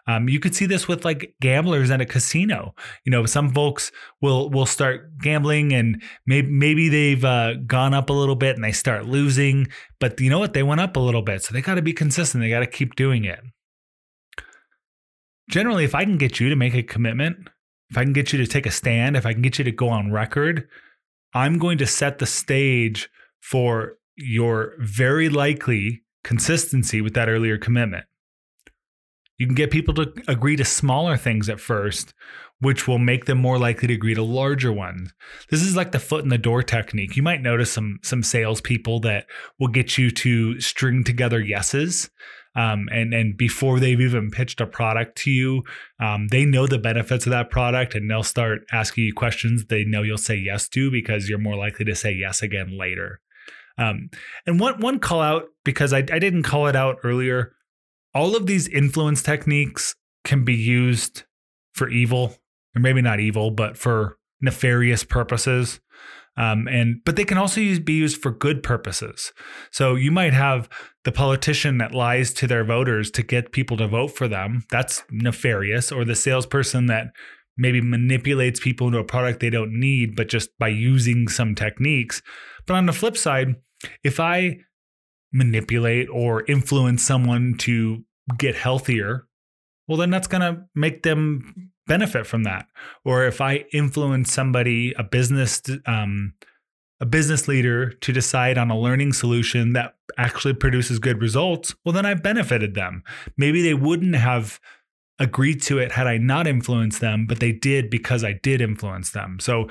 Um, 0.08 0.30
you 0.30 0.40
could 0.40 0.56
see 0.56 0.66
this 0.66 0.88
with 0.88 1.04
like 1.04 1.34
gamblers 1.42 1.92
at 1.92 2.00
a 2.00 2.06
casino. 2.06 2.74
You 3.06 3.12
know, 3.12 3.26
some 3.26 3.54
folks 3.54 3.92
will 4.22 4.50
will 4.50 4.66
start 4.66 5.18
gambling 5.20 5.74
and 5.74 6.02
maybe 6.26 6.50
maybe 6.50 6.90
they've 6.90 7.26
uh, 7.26 7.56
gone 7.66 7.94
up 7.94 8.10
a 8.10 8.14
little 8.14 8.36
bit 8.36 8.56
and 8.56 8.64
they 8.64 8.72
start 8.72 9.06
losing, 9.06 9.68
but 10.00 10.20
you 10.20 10.30
know 10.30 10.40
what? 10.40 10.54
They 10.54 10.64
went 10.64 10.82
up 10.82 10.96
a 10.96 11.02
little 11.02 11.22
bit, 11.22 11.44
so 11.44 11.54
they 11.54 11.62
got 11.62 11.76
to 11.76 11.82
be 11.82 11.94
consistent. 11.94 12.42
They 12.42 12.50
got 12.50 12.60
to 12.60 12.68
keep 12.68 12.96
doing 12.96 13.26
it 13.26 13.40
generally, 15.50 15.84
if 15.84 15.96
I 15.96 16.04
can 16.04 16.18
get 16.18 16.40
you 16.40 16.50
to 16.50 16.56
make 16.56 16.74
a 16.74 16.84
commitment, 16.84 17.50
if 17.90 17.98
I 17.98 18.04
can 18.04 18.14
get 18.14 18.34
you 18.34 18.38
to 18.40 18.48
take 18.48 18.66
a 18.66 18.72
stand, 18.72 19.16
if 19.16 19.26
I 19.26 19.34
can 19.34 19.42
get 19.42 19.58
you 19.58 19.64
to 19.64 19.72
go 19.72 19.90
on 19.90 20.12
record, 20.12 20.68
I'm 21.34 21.58
going 21.58 21.78
to 21.80 21.88
set 21.88 22.20
the 22.20 22.26
stage 22.26 23.10
for 23.42 23.98
your 24.16 24.74
very 24.80 25.30
likely 25.30 26.04
consistency 26.24 27.02
with 27.02 27.14
that 27.14 27.30
earlier 27.30 27.58
commitment. 27.58 28.06
You 29.38 29.46
can 29.46 29.56
get 29.56 29.72
people 29.72 29.94
to 29.96 30.12
agree 30.28 30.56
to 30.56 30.66
smaller 30.66 31.16
things 31.18 31.48
at 31.50 31.60
first, 31.60 32.14
which 32.60 32.88
will 32.88 32.98
make 32.98 33.26
them 33.26 33.38
more 33.38 33.60
likely 33.60 33.88
to 33.88 33.94
agree 33.94 34.16
to 34.16 34.24
larger 34.24 34.72
ones. 34.72 35.14
This 35.50 35.62
is 35.62 35.76
like 35.76 35.92
the 35.92 36.00
foot 36.00 36.24
in 36.24 36.30
the 36.30 36.38
door 36.38 36.64
technique. 36.64 37.16
You 37.16 37.24
might 37.24 37.42
notice 37.42 37.72
some 37.72 38.00
some 38.04 38.24
salespeople 38.24 39.02
that 39.02 39.28
will 39.60 39.68
get 39.68 39.98
you 39.98 40.10
to 40.12 40.60
string 40.60 41.04
together 41.04 41.40
yeses 41.40 42.10
um, 42.58 42.90
and 42.92 43.14
and 43.14 43.38
before 43.38 43.80
they've 43.80 44.02
even 44.02 44.32
pitched 44.32 44.60
a 44.60 44.66
product 44.66 45.16
to 45.20 45.32
you, 45.32 45.64
um, 46.00 46.28
they 46.30 46.44
know 46.44 46.66
the 46.66 46.80
benefits 46.80 47.28
of 47.28 47.30
that 47.30 47.52
product, 47.52 47.94
and 47.94 48.10
they'll 48.10 48.24
start 48.24 48.62
asking 48.72 49.04
you 49.04 49.14
questions 49.14 49.66
they 49.66 49.84
know 49.84 50.02
you'll 50.02 50.18
say 50.18 50.36
yes 50.36 50.68
to 50.70 50.90
because 50.90 51.30
you're 51.30 51.38
more 51.38 51.56
likely 51.56 51.86
to 51.86 51.96
say 51.96 52.12
yes 52.12 52.42
again 52.42 52.76
later. 52.76 53.22
Um, 53.78 54.10
and 54.48 54.60
one 54.60 54.80
one 54.82 54.98
call 54.98 55.22
out 55.22 55.44
because 55.64 55.94
I, 55.94 56.00
I 56.00 56.18
didn't 56.18 56.44
call 56.44 56.66
it 56.66 56.76
out 56.76 56.98
earlier. 57.04 57.54
All 58.14 58.36
of 58.36 58.46
these 58.46 58.68
influence 58.68 59.22
techniques 59.22 59.96
can 60.24 60.44
be 60.44 60.56
used 60.56 61.24
for 61.74 61.90
evil, 61.90 62.36
or 62.76 62.82
maybe 62.82 63.02
not 63.02 63.20
evil, 63.20 63.52
but 63.52 63.78
for 63.78 64.18
nefarious 64.42 65.04
purposes. 65.04 65.80
Um, 66.36 66.68
and 66.68 67.02
but 67.04 67.16
they 67.16 67.26
can 67.26 67.38
also 67.38 67.62
use, 67.62 67.80
be 67.80 67.94
used 67.94 68.22
for 68.22 68.30
good 68.30 68.62
purposes. 68.62 69.34
So 69.72 69.96
you 69.96 70.12
might 70.12 70.34
have 70.34 70.70
the 71.04 71.12
politician 71.12 71.80
that 71.80 71.96
lies 71.96 72.32
to 72.36 72.48
their 72.48 72.64
voters 72.64 73.10
to 73.12 73.24
get 73.24 73.52
people 73.52 73.78
to 73.78 73.88
vote 73.88 74.10
for 74.10 74.28
them. 74.28 74.64
That's 74.70 75.04
nefarious. 75.10 75.92
Or 75.92 76.06
the 76.06 76.16
salesperson 76.16 76.86
that 76.88 77.08
maybe 77.58 77.82
manipulates 77.82 78.60
people 78.60 78.88
into 78.88 79.00
a 79.00 79.04
product 79.04 79.40
they 79.40 79.50
don't 79.50 79.80
need, 79.80 80.16
but 80.16 80.30
just 80.30 80.50
by 80.60 80.68
using 80.68 81.28
some 81.28 81.56
techniques. 81.56 82.22
But 82.68 82.76
on 82.76 82.86
the 82.86 82.94
flip 82.94 83.18
side, 83.18 83.56
if 84.04 84.20
I 84.20 84.60
manipulate 85.32 86.08
or 86.10 86.44
influence 86.46 87.04
someone 87.04 87.56
to 87.60 88.04
get 88.38 88.56
healthier, 88.56 89.28
well, 89.88 89.98
then 89.98 90.10
that's 90.10 90.28
going 90.28 90.42
to 90.42 90.64
make 90.76 91.04
them 91.04 91.72
benefit 91.88 92.28
from 92.28 92.44
that. 92.44 92.68
Or 93.06 93.26
if 93.26 93.40
I 93.40 93.66
influence 93.72 94.32
somebody, 94.32 94.94
a 94.98 95.04
business, 95.04 95.62
um, 95.86 96.34
a 97.00 97.06
business 97.06 97.48
leader 97.48 97.92
to 97.92 98.12
decide 98.12 98.58
on 98.58 98.70
a 98.70 98.80
learning 98.80 99.14
solution 99.14 99.74
that 99.74 99.96
actually 100.18 100.54
produces 100.54 101.00
good 101.00 101.22
results, 101.22 101.74
well, 101.86 101.94
then 101.94 102.06
I've 102.06 102.24
benefited 102.24 102.74
them. 102.74 103.04
Maybe 103.38 103.62
they 103.62 103.74
wouldn't 103.74 104.16
have 104.16 104.60
agreed 105.20 105.62
to 105.64 105.80
it 105.80 105.94
had 105.94 106.08
I 106.08 106.18
not 106.18 106.48
influenced 106.48 107.02
them, 107.02 107.26
but 107.26 107.40
they 107.40 107.52
did 107.52 107.90
because 107.90 108.24
I 108.24 108.34
did 108.34 108.62
influence 108.62 109.12
them. 109.12 109.40
So 109.40 109.68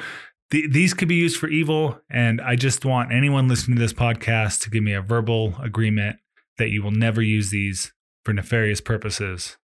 th- 0.51 0.71
these 0.71 0.95
could 0.95 1.09
be 1.09 1.15
used 1.15 1.39
for 1.39 1.49
evil. 1.49 2.01
And 2.11 2.41
I 2.41 2.57
just 2.57 2.85
want 2.85 3.13
anyone 3.13 3.49
listening 3.49 3.77
to 3.77 3.83
this 3.83 3.93
podcast 3.93 4.63
to 4.63 4.71
give 4.71 4.83
me 4.83 4.93
a 4.93 5.03
verbal 5.03 5.55
agreement 5.63 6.17
that 6.59 6.71
you 6.71 6.83
will 6.83 6.91
never 6.91 7.23
use 7.23 7.51
these 7.51 7.93
for 8.25 8.33
nefarious 8.33 8.81
purposes. 8.81 9.57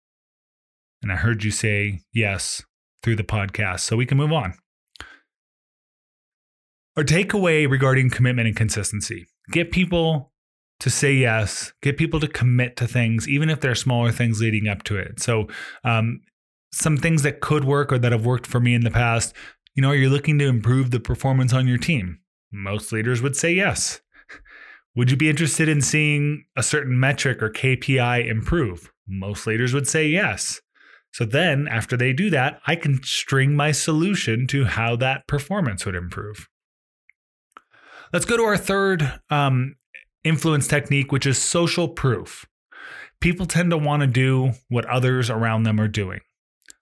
And 1.01 1.11
I 1.11 1.15
heard 1.15 1.43
you 1.43 1.51
say 1.51 2.01
yes 2.13 2.63
through 3.01 3.15
the 3.15 3.23
podcast. 3.23 3.81
So 3.81 3.95
we 3.95 4.05
can 4.05 4.17
move 4.17 4.31
on. 4.31 4.53
Our 6.97 7.03
takeaway 7.03 7.69
regarding 7.69 8.09
commitment 8.09 8.47
and 8.47 8.55
consistency 8.55 9.27
get 9.51 9.71
people 9.71 10.31
to 10.81 10.89
say 10.89 11.13
yes, 11.13 11.73
get 11.81 11.97
people 11.97 12.19
to 12.19 12.27
commit 12.27 12.75
to 12.77 12.87
things, 12.87 13.29
even 13.29 13.49
if 13.49 13.61
they're 13.61 13.75
smaller 13.75 14.11
things 14.11 14.41
leading 14.41 14.67
up 14.67 14.83
to 14.83 14.97
it. 14.97 15.19
So, 15.21 15.47
um, 15.83 16.21
some 16.73 16.97
things 16.97 17.21
that 17.23 17.41
could 17.41 17.65
work 17.65 17.91
or 17.91 17.99
that 17.99 18.11
have 18.11 18.25
worked 18.25 18.47
for 18.47 18.59
me 18.59 18.73
in 18.73 18.81
the 18.81 18.91
past, 18.91 19.33
you 19.75 19.81
know, 19.81 19.91
you're 19.91 20.09
looking 20.09 20.37
to 20.39 20.47
improve 20.47 20.91
the 20.91 20.99
performance 20.99 21.53
on 21.53 21.67
your 21.67 21.77
team. 21.77 22.19
Most 22.51 22.91
leaders 22.91 23.21
would 23.21 23.35
say 23.35 23.53
yes. 23.53 24.01
Would 24.95 25.09
you 25.09 25.15
be 25.15 25.29
interested 25.29 25.69
in 25.69 25.81
seeing 25.81 26.43
a 26.57 26.63
certain 26.63 26.99
metric 26.99 27.41
or 27.41 27.49
KPI 27.49 28.29
improve? 28.29 28.91
Most 29.07 29.47
leaders 29.47 29.73
would 29.73 29.87
say 29.87 30.07
yes. 30.07 30.59
So 31.13 31.23
then, 31.23 31.67
after 31.69 31.95
they 31.95 32.11
do 32.11 32.29
that, 32.29 32.59
I 32.67 32.75
can 32.75 33.01
string 33.03 33.55
my 33.55 33.71
solution 33.71 34.47
to 34.47 34.65
how 34.65 34.97
that 34.97 35.27
performance 35.27 35.85
would 35.85 35.95
improve. 35.95 36.49
Let's 38.11 38.25
go 38.25 38.35
to 38.35 38.43
our 38.43 38.57
third 38.57 39.19
um, 39.29 39.75
influence 40.23 40.67
technique, 40.67 41.11
which 41.11 41.25
is 41.25 41.37
social 41.37 41.87
proof. 41.87 42.45
People 43.21 43.45
tend 43.45 43.71
to 43.71 43.77
want 43.77 44.01
to 44.01 44.07
do 44.07 44.53
what 44.69 44.85
others 44.85 45.29
around 45.29 45.63
them 45.63 45.79
are 45.79 45.87
doing. 45.87 46.19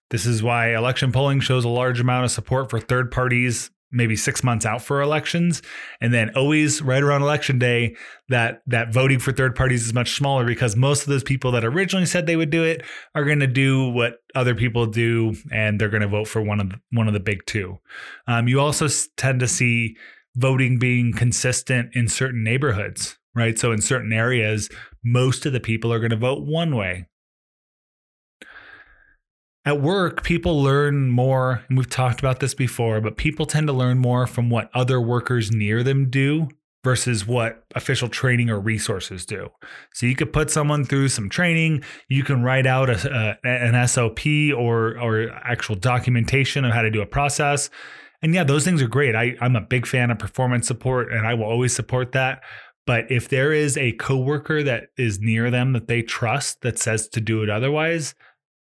This 0.10 0.26
is 0.26 0.42
why 0.42 0.76
election 0.76 1.12
polling 1.12 1.40
shows 1.40 1.66
a 1.66 1.70
large 1.70 2.00
amount 2.00 2.26
of 2.26 2.32
support 2.32 2.70
for 2.70 2.80
third 2.80 3.12
parties 3.12 3.72
maybe 3.92 4.16
six 4.16 4.44
months 4.44 4.68
out 4.68 4.84
for 4.84 5.02
elections 5.02 5.64
and 6.00 6.14
then 6.14 6.30
always 6.36 6.80
right 6.80 7.02
around 7.02 7.24
election 7.24 7.58
day 7.58 7.96
that 8.28 8.62
that 8.68 8.94
voting 8.94 9.18
for 9.18 9.32
third 9.32 9.56
parties 9.56 9.84
is 9.84 9.96
much 9.96 10.14
smaller 10.14 10.46
because 10.46 10.76
most 10.76 11.02
of 11.02 11.08
those 11.08 11.24
people 11.24 11.52
that 11.52 11.66
originally 11.66 12.06
said 12.06 12.28
they 12.28 12.36
would 12.36 12.52
do 12.52 12.64
it 12.64 12.84
are 13.16 13.26
going 13.26 13.40
to 13.40 13.48
do 13.48 13.90
what 13.90 14.18
other 14.36 14.54
people 14.54 14.86
do 14.86 15.34
and 15.52 15.82
they're 15.82 15.90
going 15.90 16.04
to 16.04 16.08
vote 16.08 16.28
for 16.28 16.40
one 16.40 16.60
of 16.60 16.70
the, 16.70 16.80
one 16.92 17.08
of 17.08 17.16
the 17.16 17.20
big 17.20 17.44
two 17.48 17.80
um, 18.28 18.48
you 18.48 18.60
also 18.60 18.88
tend 19.18 19.40
to 19.40 19.48
see 19.48 19.96
voting 20.40 20.80
being 20.80 21.14
consistent 21.14 21.94
in 21.94 22.08
certain 22.08 22.44
neighborhoods, 22.44 23.18
right? 23.36 23.60
So 23.60 23.72
in 23.72 23.82
certain 23.82 24.14
areas, 24.14 24.70
most 25.04 25.46
of 25.46 25.54
the 25.54 25.60
people 25.60 25.92
are 25.92 26.00
going 26.00 26.12
to 26.12 26.18
vote 26.18 26.46
one 26.46 26.76
way. 26.76 27.08
At 29.66 29.82
work, 29.82 30.24
people 30.24 30.64
learn 30.64 31.10
more, 31.10 31.64
and 31.68 31.78
we've 31.78 31.90
talked 31.90 32.20
about 32.20 32.40
this 32.40 32.54
before, 32.54 33.02
but 33.02 33.18
people 33.18 33.46
tend 33.46 33.68
to 33.68 33.74
learn 33.74 33.98
more 33.98 34.26
from 34.26 34.50
what 34.50 34.70
other 34.74 35.02
workers 35.02 35.52
near 35.52 35.84
them 35.84 36.10
do 36.10 36.48
versus 36.84 37.28
what 37.28 37.66
official 37.76 38.08
training 38.08 38.50
or 38.50 38.60
resources 38.60 39.26
do. 39.26 39.50
So 39.94 40.06
you 40.06 40.16
could 40.16 40.32
put 40.32 40.50
someone 40.50 40.86
through 40.86 41.10
some 41.10 41.30
training, 41.30 41.84
you 42.08 42.24
can 42.24 42.42
write 42.42 42.66
out 42.66 42.90
a, 42.90 43.38
a, 43.44 43.48
an 43.50 43.88
SOP 43.88 44.26
or 44.58 44.98
or 44.98 45.30
actual 45.44 45.76
documentation 45.76 46.64
of 46.64 46.74
how 46.74 46.82
to 46.82 46.90
do 46.90 47.02
a 47.02 47.06
process. 47.06 47.70
And 48.22 48.34
yeah, 48.34 48.44
those 48.44 48.64
things 48.64 48.82
are 48.82 48.88
great. 48.88 49.16
I, 49.16 49.36
I'm 49.42 49.56
a 49.56 49.62
big 49.62 49.86
fan 49.86 50.12
of 50.12 50.20
performance 50.20 50.68
support 50.68 51.12
and 51.12 51.28
I 51.28 51.34
will 51.34 51.46
always 51.46 51.74
support 51.76 52.14
that. 52.14 52.42
But 52.86 53.12
if 53.12 53.30
there 53.30 53.54
is 53.54 53.78
a 53.78 53.92
coworker 53.94 54.64
that 54.64 54.88
is 54.98 55.20
near 55.20 55.52
them 55.52 55.74
that 55.74 55.88
they 55.88 56.02
trust 56.02 56.62
that 56.62 56.80
says 56.80 57.08
to 57.10 57.22
do 57.22 57.44
it 57.44 57.50
otherwise, 57.50 58.16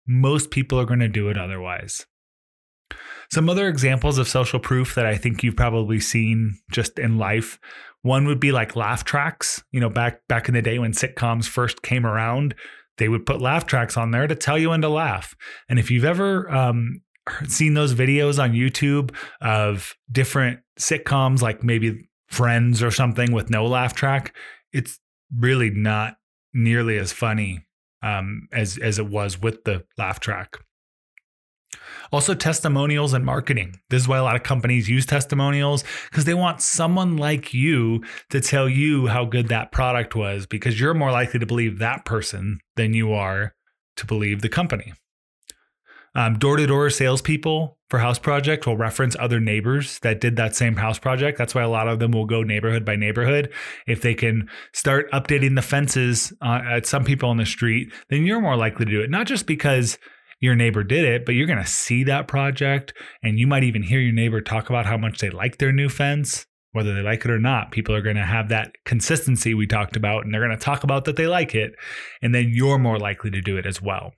most 0.08 0.52
people 0.52 0.80
are 0.80 0.86
going 0.86 1.00
to 1.00 1.08
do 1.08 1.30
it 1.30 1.38
otherwise. 1.38 2.06
Some 3.32 3.50
other 3.50 3.68
examples 3.68 4.18
of 4.18 4.28
social 4.28 4.60
proof 4.60 4.96
that 4.96 5.06
I 5.06 5.16
think 5.16 5.44
you've 5.44 5.56
probably 5.56 6.00
seen 6.00 6.60
just 6.72 7.00
in 7.00 7.18
life. 7.18 7.60
One 8.04 8.28
would 8.28 8.40
be 8.40 8.52
like 8.52 8.76
laugh 8.76 9.04
tracks. 9.04 9.64
You 9.72 9.80
know, 9.80 9.90
back 9.90 10.28
back 10.28 10.48
in 10.48 10.54
the 10.54 10.62
day 10.62 10.78
when 10.78 10.92
sitcoms 10.92 11.48
first 11.48 11.82
came 11.82 12.06
around, 12.06 12.54
they 12.98 13.10
would 13.10 13.26
put 13.26 13.42
laugh 13.42 13.66
tracks 13.66 13.98
on 13.98 14.12
there 14.12 14.28
to 14.28 14.36
tell 14.36 14.58
you 14.58 14.70
when 14.70 14.82
to 14.82 14.90
laugh. 14.90 15.36
And 15.68 15.80
if 15.80 15.90
you've 15.90 16.06
ever 16.06 16.50
um, 16.54 17.02
seen 17.48 17.74
those 17.74 17.96
videos 17.96 18.42
on 18.42 18.54
YouTube 18.54 19.14
of 19.42 19.96
different 20.12 20.60
sitcoms, 20.80 21.42
like 21.42 21.64
maybe 21.64 22.08
Friends 22.28 22.82
or 22.82 22.92
something 22.92 23.32
with 23.32 23.50
no 23.50 23.66
laugh 23.66 23.94
track, 23.94 24.36
it's 24.74 25.00
really 25.38 25.70
not 25.70 26.18
nearly 26.54 26.98
as 26.98 27.14
funny 27.14 27.65
um, 28.06 28.48
as 28.54 28.78
as 28.78 29.00
it 29.00 29.08
was 29.08 29.42
with 29.42 29.64
the 29.66 29.84
laugh 29.98 30.22
track. 30.22 30.60
Also, 32.12 32.34
testimonials 32.34 33.14
and 33.14 33.26
marketing. 33.26 33.80
This 33.90 34.04
is 34.04 34.08
why 34.08 34.18
a 34.18 34.24
lot 34.24 34.36
of 34.36 34.44
companies 34.44 34.90
use 34.90 35.06
testimonials 35.06 35.84
because 36.10 36.26
they 36.26 36.34
want 36.34 36.62
someone 36.62 37.18
like 37.18 37.54
you 37.54 38.04
to 38.30 38.40
tell 38.40 38.70
you 38.70 39.08
how 39.08 39.26
good 39.26 39.50
that 39.50 39.72
product 39.72 40.16
was 40.16 40.46
because 40.46 40.80
you're 40.80 40.94
more 40.94 41.12
likely 41.12 41.40
to 41.40 41.46
believe 41.46 41.80
that 41.80 42.06
person 42.06 42.60
than 42.76 42.94
you 42.94 43.12
are 43.12 43.54
to 43.98 44.06
believe 44.06 44.42
the 44.42 44.50
company. 44.50 44.94
Door 46.16 46.58
to 46.58 46.68
door 46.68 46.90
salespeople 46.90 47.78
for 47.90 48.00
house 48.00 48.20
project 48.20 48.66
will 48.66 48.78
reference 48.78 49.16
other 49.20 49.40
neighbors 49.40 50.00
that 50.00 50.22
did 50.22 50.38
that 50.38 50.56
same 50.56 50.78
house 50.78 50.98
project. 50.98 51.38
That's 51.38 51.54
why 51.54 51.62
a 51.62 51.70
lot 51.70 51.88
of 51.88 52.00
them 52.00 52.12
will 52.12 52.26
go 52.26 52.42
neighborhood 52.42 52.86
by 52.86 52.96
neighborhood. 52.96 53.52
If 53.86 54.02
they 54.02 54.14
can 54.16 54.50
start 54.74 55.12
updating 55.12 55.56
the 55.56 55.62
fences 55.62 56.34
uh, 56.42 56.62
at 56.70 56.86
some 56.86 57.04
people 57.04 57.30
on 57.30 57.38
the 57.38 57.46
street, 57.46 57.92
then 58.10 58.26
you're 58.26 58.42
more 58.42 58.56
likely 58.56 58.86
to 58.86 58.92
do 58.92 59.02
it. 59.02 59.10
Not 59.10 59.28
just 59.28 59.46
because 59.46 59.98
your 60.40 60.56
neighbor 60.56 60.84
did 60.84 61.06
it, 61.06 61.26
but 61.26 61.36
you're 61.36 61.48
going 61.48 61.64
to 61.64 61.70
see 61.70 62.04
that 62.06 62.28
project 62.28 62.94
and 63.22 63.38
you 63.38 63.48
might 63.48 63.64
even 63.64 63.84
hear 63.84 64.00
your 64.00 64.14
neighbor 64.14 64.42
talk 64.42 64.70
about 64.70 64.86
how 64.86 64.98
much 64.98 65.20
they 65.20 65.30
like 65.30 65.58
their 65.58 65.72
new 65.72 65.90
fence. 65.90 66.46
Whether 66.72 66.94
they 66.94 67.02
like 67.02 67.24
it 67.24 67.32
or 67.32 67.40
not, 67.40 67.72
people 67.72 67.96
are 67.96 68.02
going 68.02 68.18
to 68.18 68.26
have 68.26 68.50
that 68.50 68.74
consistency 68.84 69.54
we 69.54 69.66
talked 69.66 69.96
about 69.96 70.26
and 70.26 70.34
they're 70.34 70.46
going 70.46 70.58
to 70.58 70.64
talk 70.64 70.84
about 70.84 71.06
that 71.06 71.16
they 71.16 71.28
like 71.28 71.56
it. 71.56 71.74
And 72.22 72.36
then 72.36 72.52
you're 72.54 72.80
more 72.80 73.00
likely 73.00 73.32
to 73.32 73.42
do 73.42 73.58
it 73.58 73.66
as 73.66 73.82
well. 73.82 74.12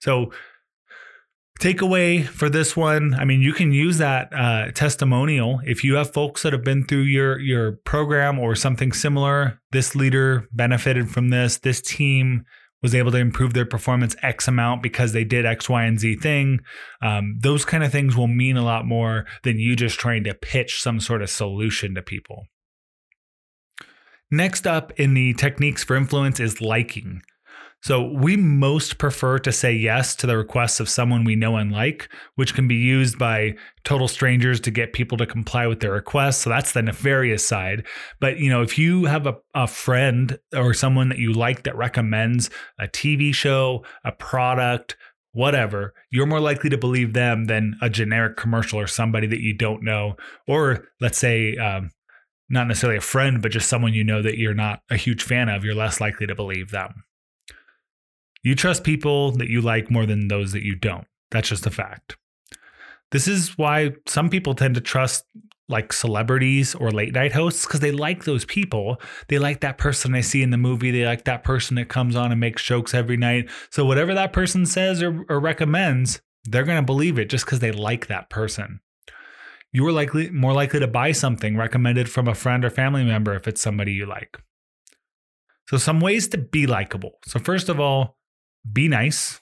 So, 0.00 0.32
takeaway 1.62 2.26
for 2.26 2.48
this 2.48 2.76
one 2.76 3.14
i 3.14 3.24
mean 3.24 3.40
you 3.40 3.52
can 3.52 3.72
use 3.72 3.98
that 3.98 4.28
uh, 4.32 4.70
testimonial 4.72 5.60
if 5.64 5.84
you 5.84 5.94
have 5.94 6.12
folks 6.12 6.42
that 6.42 6.52
have 6.52 6.64
been 6.64 6.84
through 6.84 7.02
your 7.02 7.38
your 7.38 7.72
program 7.84 8.36
or 8.38 8.56
something 8.56 8.90
similar 8.90 9.60
this 9.70 9.94
leader 9.94 10.48
benefited 10.52 11.08
from 11.08 11.30
this 11.30 11.58
this 11.58 11.80
team 11.80 12.44
was 12.82 12.94
able 12.96 13.12
to 13.12 13.18
improve 13.18 13.54
their 13.54 13.64
performance 13.64 14.16
X 14.22 14.48
amount 14.48 14.82
because 14.82 15.12
they 15.12 15.24
did 15.24 15.46
X, 15.46 15.68
Y, 15.68 15.84
and 15.84 16.00
Z 16.00 16.16
thing. 16.16 16.58
Um, 17.00 17.38
those 17.40 17.64
kind 17.64 17.84
of 17.84 17.92
things 17.92 18.16
will 18.16 18.26
mean 18.26 18.56
a 18.56 18.64
lot 18.64 18.84
more 18.84 19.24
than 19.44 19.58
you 19.58 19.76
just 19.76 20.00
trying 20.00 20.24
to 20.24 20.34
pitch 20.34 20.82
some 20.82 20.98
sort 20.98 21.22
of 21.22 21.30
solution 21.30 21.94
to 21.94 22.02
people. 22.02 22.46
Next 24.30 24.66
up 24.66 24.92
in 24.98 25.14
the 25.14 25.34
techniques 25.34 25.84
for 25.84 25.94
influence 25.94 26.40
is 26.40 26.60
liking. 26.60 27.22
So 27.82 28.12
we 28.12 28.36
most 28.36 28.98
prefer 28.98 29.40
to 29.40 29.50
say 29.50 29.72
yes 29.72 30.14
to 30.16 30.26
the 30.28 30.36
requests 30.36 30.78
of 30.78 30.88
someone 30.88 31.24
we 31.24 31.34
know 31.34 31.56
and 31.56 31.72
like, 31.72 32.08
which 32.36 32.54
can 32.54 32.68
be 32.68 32.76
used 32.76 33.18
by 33.18 33.56
total 33.82 34.06
strangers 34.06 34.60
to 34.60 34.70
get 34.70 34.92
people 34.92 35.18
to 35.18 35.26
comply 35.26 35.66
with 35.66 35.80
their 35.80 35.90
requests. 35.90 36.38
So 36.38 36.50
that's 36.50 36.72
the 36.72 36.82
nefarious 36.82 37.44
side. 37.44 37.84
But 38.20 38.38
you 38.38 38.50
know, 38.50 38.62
if 38.62 38.78
you 38.78 39.06
have 39.06 39.26
a, 39.26 39.34
a 39.54 39.66
friend 39.66 40.38
or 40.54 40.74
someone 40.74 41.08
that 41.08 41.18
you 41.18 41.32
like 41.32 41.64
that 41.64 41.76
recommends 41.76 42.50
a 42.78 42.86
TV 42.86 43.34
show, 43.34 43.84
a 44.04 44.12
product, 44.12 44.96
whatever, 45.32 45.92
you're 46.10 46.26
more 46.26 46.40
likely 46.40 46.70
to 46.70 46.78
believe 46.78 47.14
them 47.14 47.46
than 47.46 47.76
a 47.82 47.90
generic 47.90 48.36
commercial 48.36 48.78
or 48.78 48.86
somebody 48.86 49.26
that 49.26 49.40
you 49.40 49.54
don't 49.54 49.82
know. 49.82 50.14
Or 50.46 50.86
let's 51.00 51.18
say, 51.18 51.56
um, 51.56 51.90
not 52.48 52.68
necessarily 52.68 52.98
a 52.98 53.00
friend, 53.00 53.42
but 53.42 53.50
just 53.50 53.68
someone 53.68 53.92
you 53.92 54.04
know 54.04 54.22
that 54.22 54.38
you're 54.38 54.54
not 54.54 54.82
a 54.88 54.96
huge 54.96 55.24
fan 55.24 55.48
of, 55.48 55.64
you're 55.64 55.74
less 55.74 56.00
likely 56.00 56.28
to 56.28 56.34
believe 56.36 56.70
them. 56.70 57.02
You 58.42 58.54
trust 58.54 58.84
people 58.84 59.32
that 59.32 59.48
you 59.48 59.60
like 59.60 59.90
more 59.90 60.06
than 60.06 60.28
those 60.28 60.52
that 60.52 60.64
you 60.64 60.74
don't. 60.74 61.06
That's 61.30 61.48
just 61.48 61.66
a 61.66 61.70
fact. 61.70 62.16
This 63.10 63.28
is 63.28 63.56
why 63.56 63.92
some 64.06 64.30
people 64.30 64.54
tend 64.54 64.74
to 64.74 64.80
trust 64.80 65.24
like 65.68 65.92
celebrities 65.92 66.74
or 66.74 66.90
late 66.90 67.14
night 67.14 67.32
hosts 67.32 67.66
because 67.66 67.80
they 67.80 67.92
like 67.92 68.24
those 68.24 68.44
people. 68.44 69.00
They 69.28 69.38
like 69.38 69.60
that 69.60 69.78
person 69.78 70.12
they 70.12 70.22
see 70.22 70.42
in 70.42 70.50
the 70.50 70.56
movie. 70.56 70.90
They 70.90 71.04
like 71.04 71.24
that 71.24 71.44
person 71.44 71.76
that 71.76 71.88
comes 71.88 72.16
on 72.16 72.30
and 72.32 72.40
makes 72.40 72.62
jokes 72.62 72.94
every 72.94 73.16
night. 73.16 73.48
So 73.70 73.84
whatever 73.84 74.12
that 74.14 74.32
person 74.32 74.66
says 74.66 75.02
or, 75.02 75.24
or 75.28 75.40
recommends, 75.40 76.20
they're 76.44 76.64
going 76.64 76.80
to 76.80 76.86
believe 76.86 77.18
it 77.18 77.30
just 77.30 77.46
because 77.46 77.60
they 77.60 77.72
like 77.72 78.08
that 78.08 78.28
person. 78.28 78.80
You 79.72 79.86
are 79.86 79.92
likely 79.92 80.30
more 80.30 80.52
likely 80.52 80.80
to 80.80 80.86
buy 80.86 81.12
something 81.12 81.56
recommended 81.56 82.10
from 82.10 82.28
a 82.28 82.34
friend 82.34 82.64
or 82.64 82.70
family 82.70 83.04
member 83.04 83.34
if 83.34 83.48
it's 83.48 83.62
somebody 83.62 83.92
you 83.92 84.04
like. 84.04 84.38
So 85.68 85.78
some 85.78 86.00
ways 86.00 86.28
to 86.28 86.38
be 86.38 86.66
likable. 86.66 87.12
So 87.24 87.38
first 87.38 87.68
of 87.68 87.80
all, 87.80 88.18
be 88.70 88.88
nice, 88.88 89.40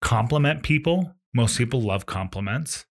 compliment 0.00 0.62
people. 0.62 1.14
Most 1.34 1.58
people 1.58 1.80
love 1.80 2.06
compliments. 2.06 2.86